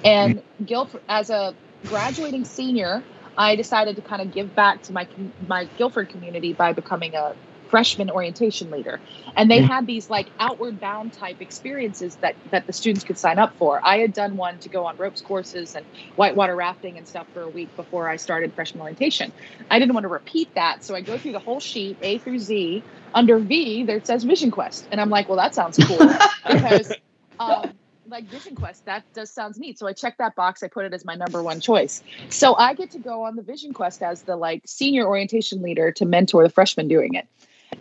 [0.05, 1.55] and Guilford as a
[1.87, 3.03] graduating senior.
[3.37, 5.07] I decided to kind of give back to my
[5.49, 7.35] my Guilford community by becoming a
[7.73, 9.01] freshman orientation leader.
[9.35, 13.39] And they had these like outward bound type experiences that that the students could sign
[13.39, 13.81] up for.
[13.83, 15.87] I had done one to go on ropes courses and
[16.17, 19.33] whitewater rafting and stuff for a week before i started freshman orientation.
[19.71, 22.41] I didn't want to repeat that so i go through the whole sheet a through
[22.41, 22.83] z
[23.15, 24.87] under v there says vision quest.
[24.93, 25.99] And i'm like well that sounds cool.
[26.47, 26.93] Because
[27.39, 27.73] um,
[28.13, 28.85] like Vision Quest.
[28.85, 29.79] That does sounds neat.
[29.79, 30.63] So I checked that box.
[30.63, 32.03] I put it as my number one choice.
[32.29, 35.91] So I get to go on the Vision Quest as the like senior orientation leader
[35.93, 37.27] to mentor the freshmen doing it.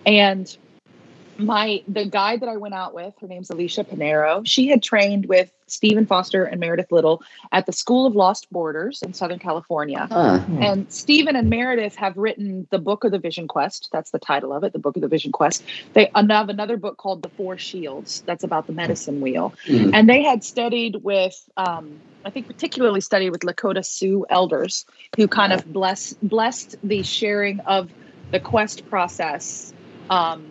[0.05, 0.57] And
[1.41, 4.41] my the guide that I went out with, her name's Alicia Panero.
[4.45, 9.01] She had trained with Steven Foster and Meredith Little at the School of Lost Borders
[9.01, 10.07] in Southern California.
[10.11, 10.41] Huh.
[10.59, 13.89] And Steven and Meredith have written the Book of the Vision Quest.
[13.91, 15.63] That's the title of it, the Book of the Vision Quest.
[15.93, 18.21] They have another book called The Four Shields.
[18.25, 19.53] That's about the medicine wheel.
[19.65, 19.91] Mm-hmm.
[19.93, 24.85] And they had studied with, um, I think, particularly studied with Lakota Sioux elders
[25.15, 27.89] who kind of bless, blessed the sharing of
[28.31, 29.73] the quest process.
[30.09, 30.50] Um,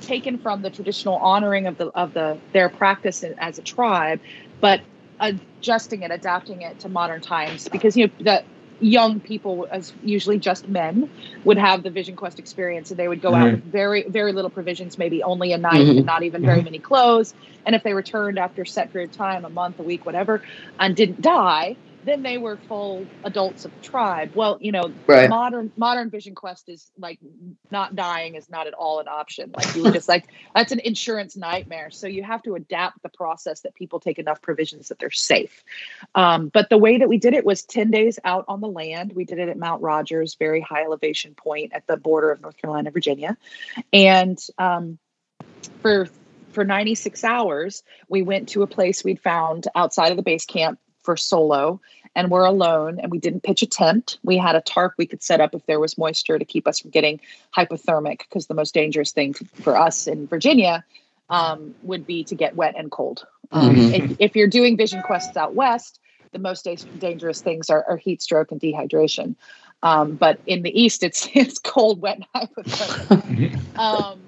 [0.00, 4.20] taken from the traditional honoring of the of the their practice as a tribe,
[4.60, 4.80] but
[5.20, 8.44] adjusting it, adapting it to modern times because you know the
[8.80, 11.10] young people as usually just men
[11.44, 13.42] would have the vision quest experience and they would go mm-hmm.
[13.42, 15.98] out with very very little provisions maybe only a knife mm-hmm.
[15.98, 16.64] and not even very mm-hmm.
[16.64, 17.34] many clothes
[17.66, 20.42] and if they returned after a set period of time a month a week whatever
[20.78, 24.32] and didn't die then they were full adults of the tribe.
[24.34, 25.28] Well, you know, right.
[25.28, 27.18] modern modern Vision Quest is like
[27.70, 29.52] not dying is not at all an option.
[29.54, 31.90] Like you were just like that's an insurance nightmare.
[31.90, 35.64] So you have to adapt the process that people take enough provisions that they're safe.
[36.14, 39.12] Um, but the way that we did it was ten days out on the land.
[39.14, 42.56] We did it at Mount Rogers, very high elevation point at the border of North
[42.56, 43.36] Carolina, Virginia,
[43.92, 44.98] and um,
[45.82, 46.08] for
[46.52, 50.80] for 96 hours, we went to a place we'd found outside of the base camp
[51.02, 51.80] for solo
[52.14, 54.18] and we're alone and we didn't pitch a tent.
[54.24, 56.80] We had a tarp we could set up if there was moisture to keep us
[56.80, 57.20] from getting
[57.56, 60.84] hypothermic because the most dangerous thing for us in Virginia
[61.28, 63.26] um, would be to get wet and cold.
[63.52, 63.94] Um, mm-hmm.
[63.94, 66.00] if, if, you're doing vision quests out west,
[66.32, 69.34] the most da- dangerous things are, are, heat stroke and dehydration.
[69.82, 73.58] Um, but in the east, it's it's cold, wet, and hypothermic.
[73.78, 74.20] um,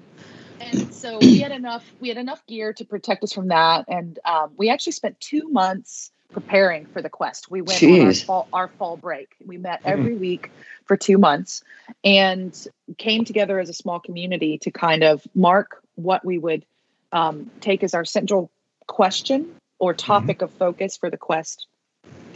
[0.59, 4.19] and so we had enough we had enough gear to protect us from that, and
[4.25, 7.49] um, we actually spent two months preparing for the quest.
[7.49, 8.01] We went Jeez.
[8.01, 9.35] on our fall, our fall break.
[9.45, 9.89] We met mm-hmm.
[9.89, 10.19] every mm.
[10.19, 10.51] week
[10.85, 11.63] for two months
[12.03, 12.67] and
[12.97, 16.65] came together as a small community to kind of mark what we would
[17.11, 18.51] um, take as our central
[18.87, 20.05] question or mm-hmm.
[20.05, 20.45] topic mm-hmm.
[20.45, 21.67] of focus for the quest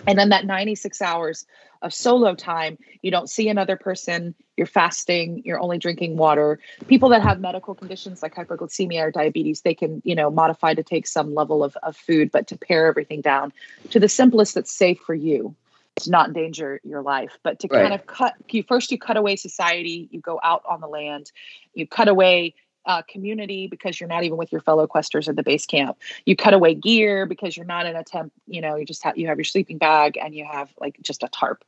[0.07, 1.45] and then that 96 hours
[1.83, 6.59] of solo time you don't see another person you're fasting you're only drinking water.
[6.87, 10.81] People that have medical conditions like hypoglycemia or diabetes they can you know modify to
[10.81, 13.53] take some level of, of food but to pare everything down
[13.91, 15.55] to the simplest that's safe for you.
[16.01, 17.39] To not endanger your life.
[17.41, 17.81] But to right.
[17.81, 21.31] kind of cut you first you cut away society you go out on the land
[21.73, 22.53] you cut away
[22.87, 25.97] uh, community because you're not even with your fellow questers at the base camp.
[26.25, 28.31] You cut away gear because you're not in a temp.
[28.47, 31.23] You know, you just have you have your sleeping bag and you have like just
[31.23, 31.63] a tarp,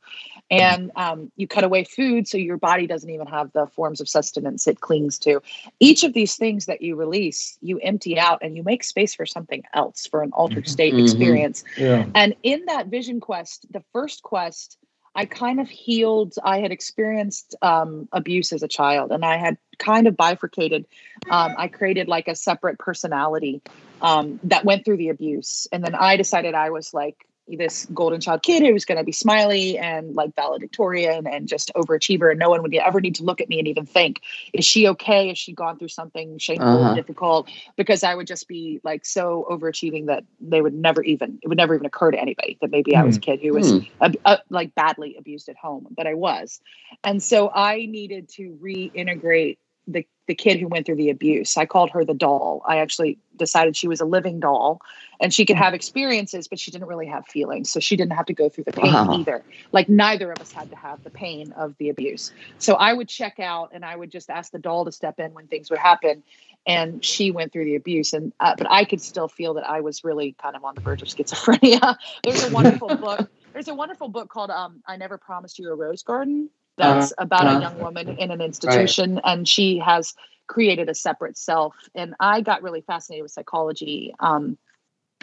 [0.50, 4.08] and um, you cut away food so your body doesn't even have the forms of
[4.08, 5.40] sustenance it clings to.
[5.78, 9.26] Each of these things that you release, you empty out and you make space for
[9.26, 10.70] something else for an altered mm-hmm.
[10.70, 11.04] state mm-hmm.
[11.04, 11.64] experience.
[11.76, 12.06] Yeah.
[12.14, 14.78] And in that vision quest, the first quest
[15.14, 16.34] I kind of healed.
[16.42, 20.86] I had experienced um, abuse as a child, and I had kind of bifurcated.
[21.28, 23.60] Um, I created like a separate personality
[24.00, 27.26] um, that went through the abuse, and then I decided I was like
[27.56, 31.70] this golden child kid who was going to be smiley and like valedictorian and just
[31.74, 34.20] overachiever and no one would ever need to look at me and even think
[34.52, 36.94] is she okay has she gone through something shameful uh-huh.
[36.94, 41.48] difficult because i would just be like so overachieving that they would never even it
[41.48, 43.00] would never even occur to anybody that maybe mm.
[43.00, 43.22] i was a hmm.
[43.22, 44.38] kid who was mm.
[44.50, 46.60] like badly abused at home but i was
[47.04, 49.58] and so i needed to reintegrate
[49.92, 51.56] the the kid who went through the abuse.
[51.56, 52.62] I called her the doll.
[52.64, 54.80] I actually decided she was a living doll
[55.18, 57.68] and she could have experiences, but she didn't really have feelings.
[57.68, 59.18] So she didn't have to go through the pain wow.
[59.18, 59.42] either.
[59.72, 62.30] Like neither of us had to have the pain of the abuse.
[62.58, 65.34] So I would check out and I would just ask the doll to step in
[65.34, 66.22] when things would happen.
[66.64, 69.80] And she went through the abuse, and uh, but I could still feel that I
[69.80, 71.96] was really kind of on the verge of schizophrenia.
[72.22, 73.30] There's a wonderful book.
[73.54, 77.16] There's a wonderful book called um, "I Never Promised You a Rose Garden" that's uh,
[77.18, 79.24] about uh, a young woman in an institution right.
[79.24, 80.14] and she has
[80.46, 84.58] created a separate self and i got really fascinated with psychology um,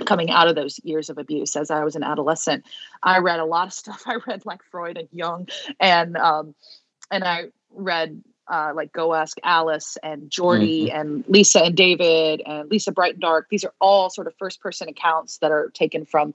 [0.06, 2.66] coming out of those years of abuse as i was an adolescent
[3.04, 5.48] i read a lot of stuff i read like freud and jung
[5.80, 6.56] and um,
[7.12, 10.98] and i read uh, like Go Ask Alice and Jordi mm-hmm.
[10.98, 13.48] and Lisa and David and Lisa Bright and Dark.
[13.50, 16.34] These are all sort of first person accounts that are taken from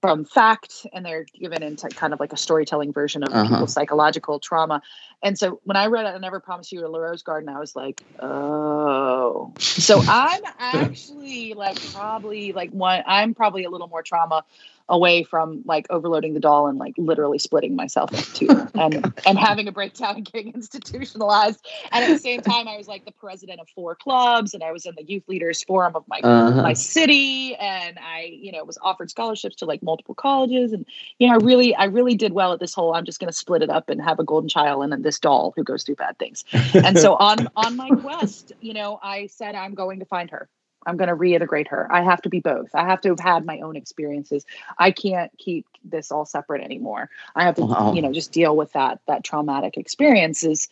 [0.00, 3.48] from fact and they're given into kind of like a storytelling version of uh-huh.
[3.48, 4.82] people's psychological trauma.
[5.22, 8.02] And so when I read I Never Promised You a Rose Garden, I was like,
[8.18, 9.52] oh.
[9.58, 14.44] So I'm actually like probably like one I'm probably a little more trauma
[14.90, 19.38] away from like overloading the doll and like literally splitting myself into two and and
[19.38, 21.66] having a breakdown and getting institutionalized.
[21.92, 24.72] And at the same time, I was like the president of four clubs, and I
[24.72, 26.62] was in the youth leaders forum of my uh-huh.
[26.62, 30.84] my city, and I you know was offered scholarships to like multiple colleges, and
[31.18, 33.36] you know I really I really did well at this whole I'm just going to
[33.36, 35.96] split it up and have a golden child and then this doll who goes through
[35.96, 36.44] bad things.
[36.74, 40.48] and so on on my quest, you know, I said I'm going to find her.
[40.86, 41.86] I'm going to reintegrate her.
[41.90, 42.74] I have to be both.
[42.74, 44.44] I have to have had my own experiences.
[44.78, 47.10] I can't keep this all separate anymore.
[47.34, 47.92] I have to, wow.
[47.94, 50.68] you know, just deal with that that traumatic experiences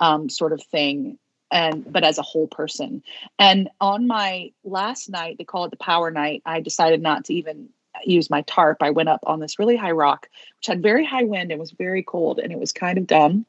[0.00, 1.18] um, sort of thing,
[1.50, 3.02] and but as a whole person.
[3.38, 6.42] And on my last night, they call it the power night.
[6.44, 7.68] I decided not to even
[8.04, 8.78] use my tarp.
[8.80, 11.70] I went up on this really high rock, which had very high wind and was
[11.70, 13.46] very cold, and it was kind of dumb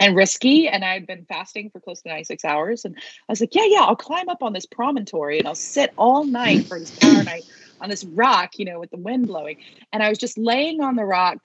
[0.00, 0.68] and risky.
[0.68, 2.84] And I'd been fasting for close to 96 hours.
[2.84, 5.92] And I was like, yeah, yeah, I'll climb up on this promontory and I'll sit
[5.96, 7.44] all night for this power night
[7.80, 9.58] on this rock, you know, with the wind blowing.
[9.92, 11.38] And I was just laying on the rock,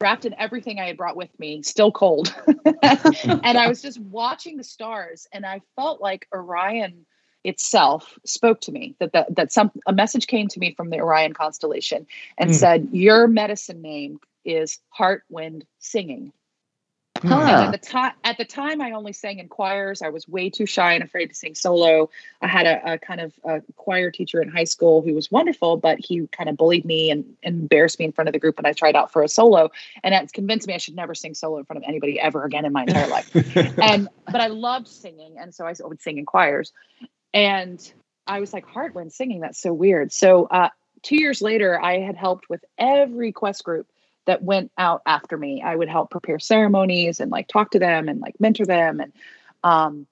[0.00, 2.34] wrapped in everything I had brought with me, still cold.
[2.82, 5.26] and I was just watching the stars.
[5.32, 7.06] And I felt like Orion
[7.44, 10.98] itself spoke to me that that, that some a message came to me from the
[10.98, 12.54] Orion constellation and mm.
[12.54, 16.32] said your medicine name is heart wind singing
[17.22, 17.64] Huh.
[17.66, 20.02] At the time, at the time, I only sang in choirs.
[20.02, 22.10] I was way too shy and afraid to sing solo.
[22.40, 25.76] I had a, a kind of a choir teacher in high school who was wonderful,
[25.76, 28.56] but he kind of bullied me and, and embarrassed me in front of the group
[28.56, 29.70] when I tried out for a solo,
[30.02, 32.64] and that's convinced me I should never sing solo in front of anybody ever again
[32.64, 33.34] in my entire life.
[33.82, 36.72] and but I loved singing, and so I would sing in choirs,
[37.34, 37.92] and
[38.26, 39.40] I was like, Heartwind singing.
[39.40, 40.12] That's so weird.
[40.12, 40.68] So uh,
[41.02, 43.88] two years later, I had helped with every quest group
[44.28, 45.62] that went out after me.
[45.62, 49.12] I would help prepare ceremonies and like talk to them and like mentor them and
[49.64, 50.06] um,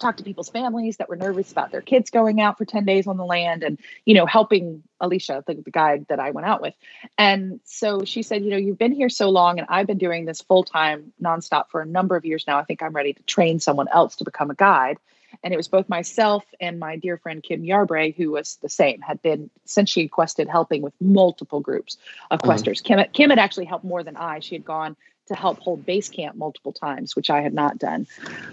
[0.00, 3.06] talk to people's families that were nervous about their kids going out for 10 days
[3.06, 6.60] on the land and, you know, helping Alicia, the, the guide that I went out
[6.60, 6.74] with.
[7.16, 10.24] And so she said, you know, you've been here so long and I've been doing
[10.24, 12.58] this full time nonstop for a number of years now.
[12.58, 14.98] I think I'm ready to train someone else to become a guide.
[15.42, 19.00] And it was both myself and my dear friend Kim Yarbray, who was the same,
[19.00, 21.96] had been since she quested helping with multiple groups
[22.30, 22.50] of mm-hmm.
[22.50, 22.82] questers.
[22.82, 23.00] Mm-hmm.
[23.00, 24.40] Kim, Kim had actually helped more than I.
[24.40, 28.06] She had gone to help hold base camp multiple times, which I had not done.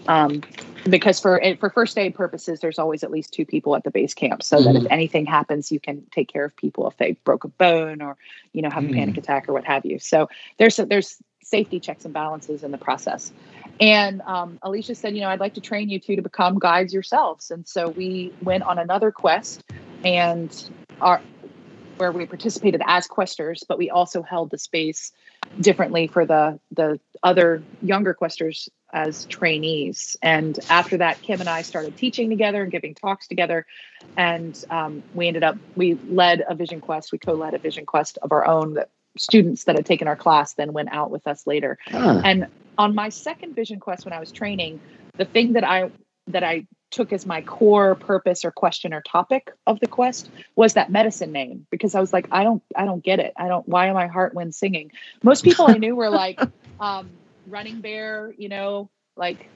[0.08, 0.44] Um,
[0.88, 4.14] because for for first aid purposes, there's always at least two people at the base
[4.14, 4.66] camp, so mm-hmm.
[4.66, 4.94] that if mm-hmm.
[4.94, 8.18] anything happens, you can take care of people if they broke a bone or
[8.54, 8.94] you know have mm-hmm.
[8.94, 10.00] a panic attack or what have you.
[10.00, 13.32] So there's there's safety checks and balances in the process.
[13.80, 16.94] And um, Alicia said, you know, I'd like to train you two to become guides
[16.94, 17.52] yourselves.
[17.52, 19.64] And so we went on another quest
[20.04, 20.70] and
[21.02, 21.22] our
[21.98, 25.12] where we participated as questers, but we also held the space
[25.60, 30.16] differently for the the other younger questers as trainees.
[30.22, 33.66] And after that, Kim and I started teaching together and giving talks together.
[34.18, 37.12] And um, we ended up we led a vision quest.
[37.12, 40.54] We co-led a vision quest of our own that students that had taken our class
[40.54, 41.78] then went out with us later.
[41.88, 42.22] Huh.
[42.24, 42.48] And
[42.78, 44.80] on my second vision quest when I was training,
[45.18, 45.92] the thing that I
[46.28, 50.74] that I took as my core purpose or question or topic of the quest was
[50.74, 53.34] that medicine name because I was like, I don't I don't get it.
[53.38, 54.92] I don't why am I heart wind singing?
[55.24, 56.40] Most people I knew were like
[56.80, 57.10] um,
[57.48, 59.50] running bear, you know, like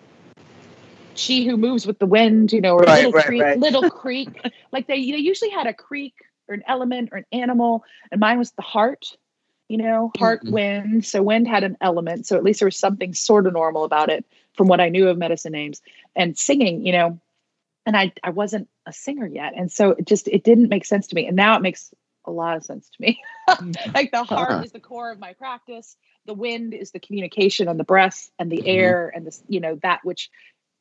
[1.15, 3.59] she who moves with the wind, you know, or right, little right, creek, right.
[3.59, 4.41] little creek.
[4.71, 6.15] Like they, they usually had a creek
[6.47, 9.15] or an element or an animal, and mine was the heart
[9.67, 10.53] you know, heart mm-hmm.
[10.53, 11.05] wind.
[11.05, 12.27] So wind had an element.
[12.27, 15.07] So at least there was something sort of normal about it from what I knew
[15.07, 15.81] of medicine names
[16.15, 17.19] and singing, you know,
[17.85, 19.53] and I, I wasn't a singer yet.
[19.55, 21.27] And so it just, it didn't make sense to me.
[21.27, 21.93] And now it makes
[22.25, 23.21] a lot of sense to me.
[23.49, 23.75] Mm.
[23.93, 24.63] like the heart uh-huh.
[24.63, 25.97] is the core of my practice.
[26.25, 28.67] The wind is the communication and the breath and the mm-hmm.
[28.67, 30.29] air and the, you know, that which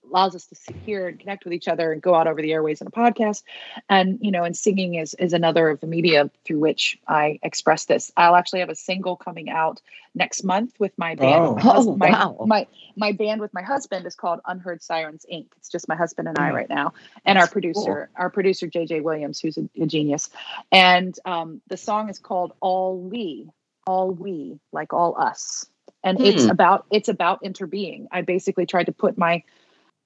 [0.09, 2.53] allows us to sit here and connect with each other and go out over the
[2.53, 3.42] airways in a podcast
[3.88, 7.84] and you know and singing is is another of the media through which i express
[7.86, 9.80] this i'll actually have a single coming out
[10.14, 11.55] next month with my band oh.
[11.55, 12.36] my, husband, oh, wow.
[12.40, 15.96] my, my, my band with my husband is called unheard sirens inc it's just my
[15.96, 16.55] husband and i mm.
[16.55, 16.92] right now
[17.24, 18.22] and That's our producer cool.
[18.22, 20.30] our producer jj williams who's a, a genius
[20.70, 23.48] and um, the song is called all we
[23.86, 25.66] all we like all us
[26.05, 26.24] and hmm.
[26.24, 29.42] it's about it's about interbeing i basically tried to put my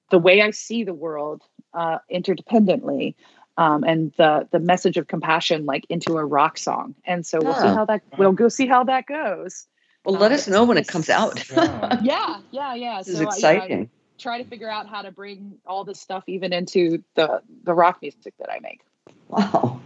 [0.09, 1.43] the way I see the world
[1.73, 3.15] uh, interdependently.
[3.59, 6.93] Um, and the the message of compassion like into a rock song.
[7.05, 9.65] And so we'll see how that we'll go see how that goes.
[10.05, 11.43] Well, let us know when it comes out.
[12.03, 13.01] yeah, yeah, yeah.
[13.03, 13.81] This so, is exciting.
[13.81, 17.73] I try to figure out how to bring all this stuff even into the the
[17.73, 18.81] rock music that I make.
[19.27, 19.81] Wow.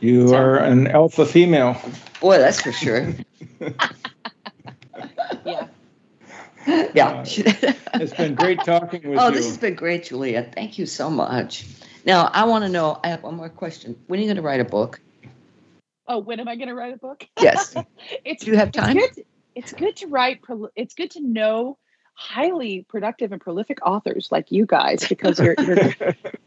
[0.00, 1.80] You so, are an alpha female.
[2.20, 3.14] Boy, that's for sure.
[5.44, 5.68] yeah.
[6.94, 7.20] yeah.
[7.20, 7.24] Uh,
[7.94, 9.28] it's been great talking with oh, you.
[9.28, 10.50] Oh, this has been great, Julia.
[10.54, 11.66] Thank you so much.
[12.04, 13.96] Now, I want to know, I have one more question.
[14.06, 15.00] When are you going to write a book?
[16.06, 17.26] Oh, when am I going to write a book?
[17.40, 17.74] Yes.
[18.24, 18.96] it's Do you have time?
[18.98, 20.42] It's good, it's good to write.
[20.42, 21.78] pro- It's good to know
[22.14, 25.94] highly productive and prolific authors like you guys because you're you're,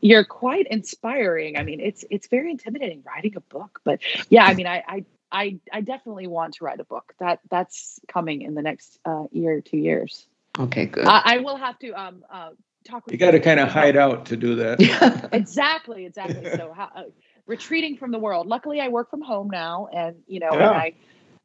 [0.01, 1.57] you're quite inspiring.
[1.57, 3.99] I mean, it's it's very intimidating writing a book, but
[4.30, 7.14] yeah, I mean, I I I, I definitely want to write a book.
[7.20, 10.28] That that's coming in the next uh, year or two years.
[10.60, 11.06] Okay, good.
[11.08, 12.52] I, I will have to um uh,
[12.86, 13.06] talk.
[13.06, 14.80] With You got to kind of hide out to do that.
[14.80, 15.28] yeah.
[15.34, 17.04] exactly exactly so how, uh,
[17.48, 20.70] retreating from the world luckily i work from home now and you know Yeah.
[20.70, 20.94] and I,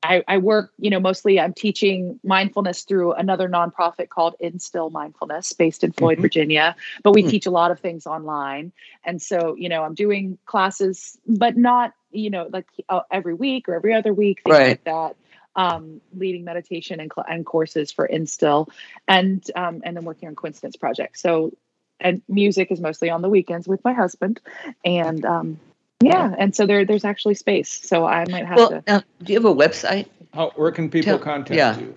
[0.02, 5.52] I i work you know mostly i'm teaching mindfulness through another nonprofit called instill mindfulness
[5.52, 6.22] based in floyd Mhm.
[6.22, 7.28] virginia but we Hmm.
[7.28, 8.72] teach a lot of things online
[9.04, 13.68] and so you know i'm doing classes but not you know like uh, every week
[13.68, 14.68] or every other week things Right.
[14.68, 15.16] like that
[15.56, 18.68] um, leading meditation and, cl- and courses for instill
[19.08, 21.52] and um, and then working on coincidence project so
[22.00, 24.40] and music is mostly on the weekends with my husband
[24.84, 25.58] and um
[26.00, 29.32] yeah and so there there's actually space so i might have Well, to now, do
[29.32, 30.06] you have a website?
[30.32, 31.76] How, where can people Tell- contact yeah.
[31.78, 31.96] you?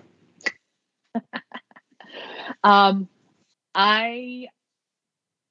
[2.64, 3.08] um
[3.74, 4.48] i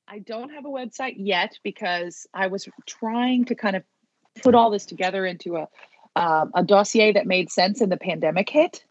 [0.07, 3.83] i don't have a website yet because i was trying to kind of
[4.43, 5.67] put all this together into a
[6.15, 8.83] um, a dossier that made sense in the pandemic hit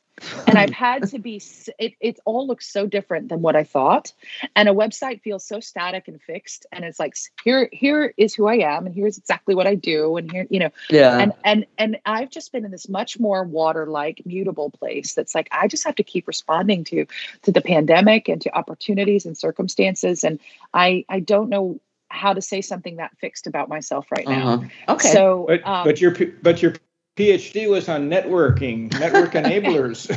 [0.47, 1.41] and I've had to be.
[1.78, 4.12] It it all looks so different than what I thought,
[4.55, 6.66] and a website feels so static and fixed.
[6.72, 7.14] And it's like
[7.45, 10.59] here here is who I am, and here's exactly what I do, and here you
[10.59, 11.18] know, Yeah.
[11.18, 15.14] and and and I've just been in this much more water like mutable place.
[15.14, 17.07] That's like I just have to keep responding to
[17.43, 20.38] to the pandemic and to opportunities and circumstances, and
[20.74, 21.80] I I don't know
[22.11, 24.55] how to say something that fixed about myself right now.
[24.55, 24.95] uh-huh.
[24.95, 25.13] Okay.
[25.13, 26.75] So, But um, but your but your
[27.17, 30.09] PhD was on networking, network enablers.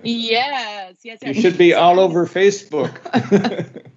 [0.04, 1.36] yes, yes, you yes.
[1.36, 2.98] should be So all over Facebook.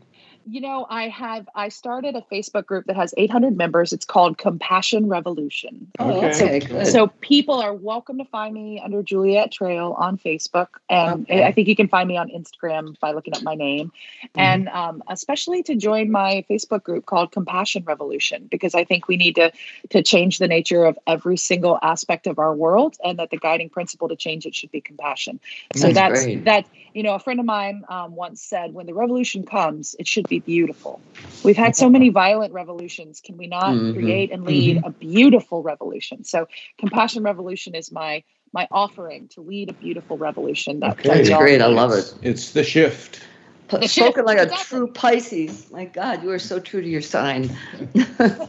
[0.48, 3.92] You know, I have I started a Facebook group that has 800 members.
[3.94, 5.92] It's called Compassion Revolution.
[5.98, 6.28] oh, okay.
[6.28, 6.88] okay, good.
[6.88, 11.44] So people are welcome to find me under Juliet Trail on Facebook, and Okay.
[11.44, 13.92] I think you can find me on Instagram by looking up my name,
[14.36, 19.18] and um, especially to join my Facebook group called Compassion Revolution because I think we
[19.18, 19.52] need to
[19.90, 23.70] to change the nature of every single aspect of our world, and that the guiding
[23.70, 25.40] principle to change it should be compassion.
[25.76, 26.66] So That's that's that.
[26.94, 30.30] You know, a friend of mine um, once said, "When the revolution comes, it should
[30.30, 31.02] be beautiful."
[31.44, 33.22] We've had so many violent revolutions.
[33.22, 33.94] Can we not Mhm.
[33.94, 36.24] create and lead a beautiful revolution?
[36.24, 38.24] So, compassion revolution is my
[38.54, 40.80] my offering to lead a beautiful revolution.
[40.80, 41.10] That Okay.
[41.10, 41.62] That's we all great.
[41.62, 42.14] I love it.
[42.22, 43.22] It's the shift.
[43.70, 44.66] P- The Spoken shift, like a exactly.
[44.66, 45.72] true Pisces.
[45.72, 47.50] My God, you are so true to your sign.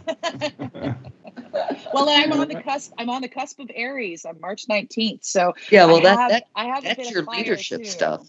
[1.93, 2.93] Well, I'm on the cusp.
[2.99, 5.25] I'm on the cusp of Aries on March 19th.
[5.25, 7.91] So Yeah, well, I that, have, that I have that's your leadership too.
[7.91, 8.27] stuff.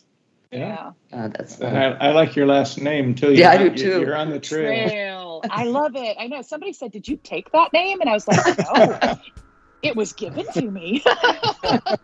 [0.51, 0.91] Yeah.
[1.11, 3.33] Uh, that's I, I like your last name too.
[3.33, 3.99] Yeah, I You're- do too.
[4.01, 4.87] You're on the trail.
[4.89, 5.41] Trail.
[5.51, 6.15] I love it.
[6.19, 6.41] I know.
[6.41, 9.15] Somebody said, "Did you take that name?" And I was like, "No,
[9.83, 11.03] it was given to me.
[11.05, 11.97] I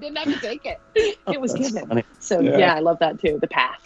[0.00, 0.80] didn't have to take it.
[0.94, 2.04] It was That's given." funny.
[2.20, 2.56] So Yeah.
[2.58, 2.74] yeah.
[2.74, 3.38] I love that too.
[3.40, 3.80] The path.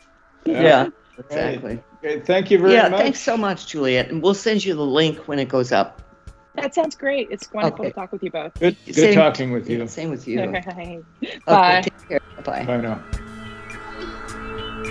[0.44, 0.88] Yeah,
[1.18, 1.82] exactly.
[2.04, 2.76] Okay, thank you very much.
[2.84, 3.00] Yeah, much.
[3.00, 4.10] thanks so much, Juliet.
[4.10, 6.00] And we'll send you the link when it goes up.
[6.54, 7.28] That sounds great.
[7.32, 7.90] It's wonderful Okay.
[7.90, 8.54] to talk with you both.
[8.60, 9.86] Good, good Same- talking with you.
[9.88, 10.40] Same with you.
[10.40, 10.58] Okay.
[11.20, 11.80] Okay, Bye.
[11.82, 12.20] take care.
[12.44, 12.64] Bye.
[12.64, 13.02] Bye now.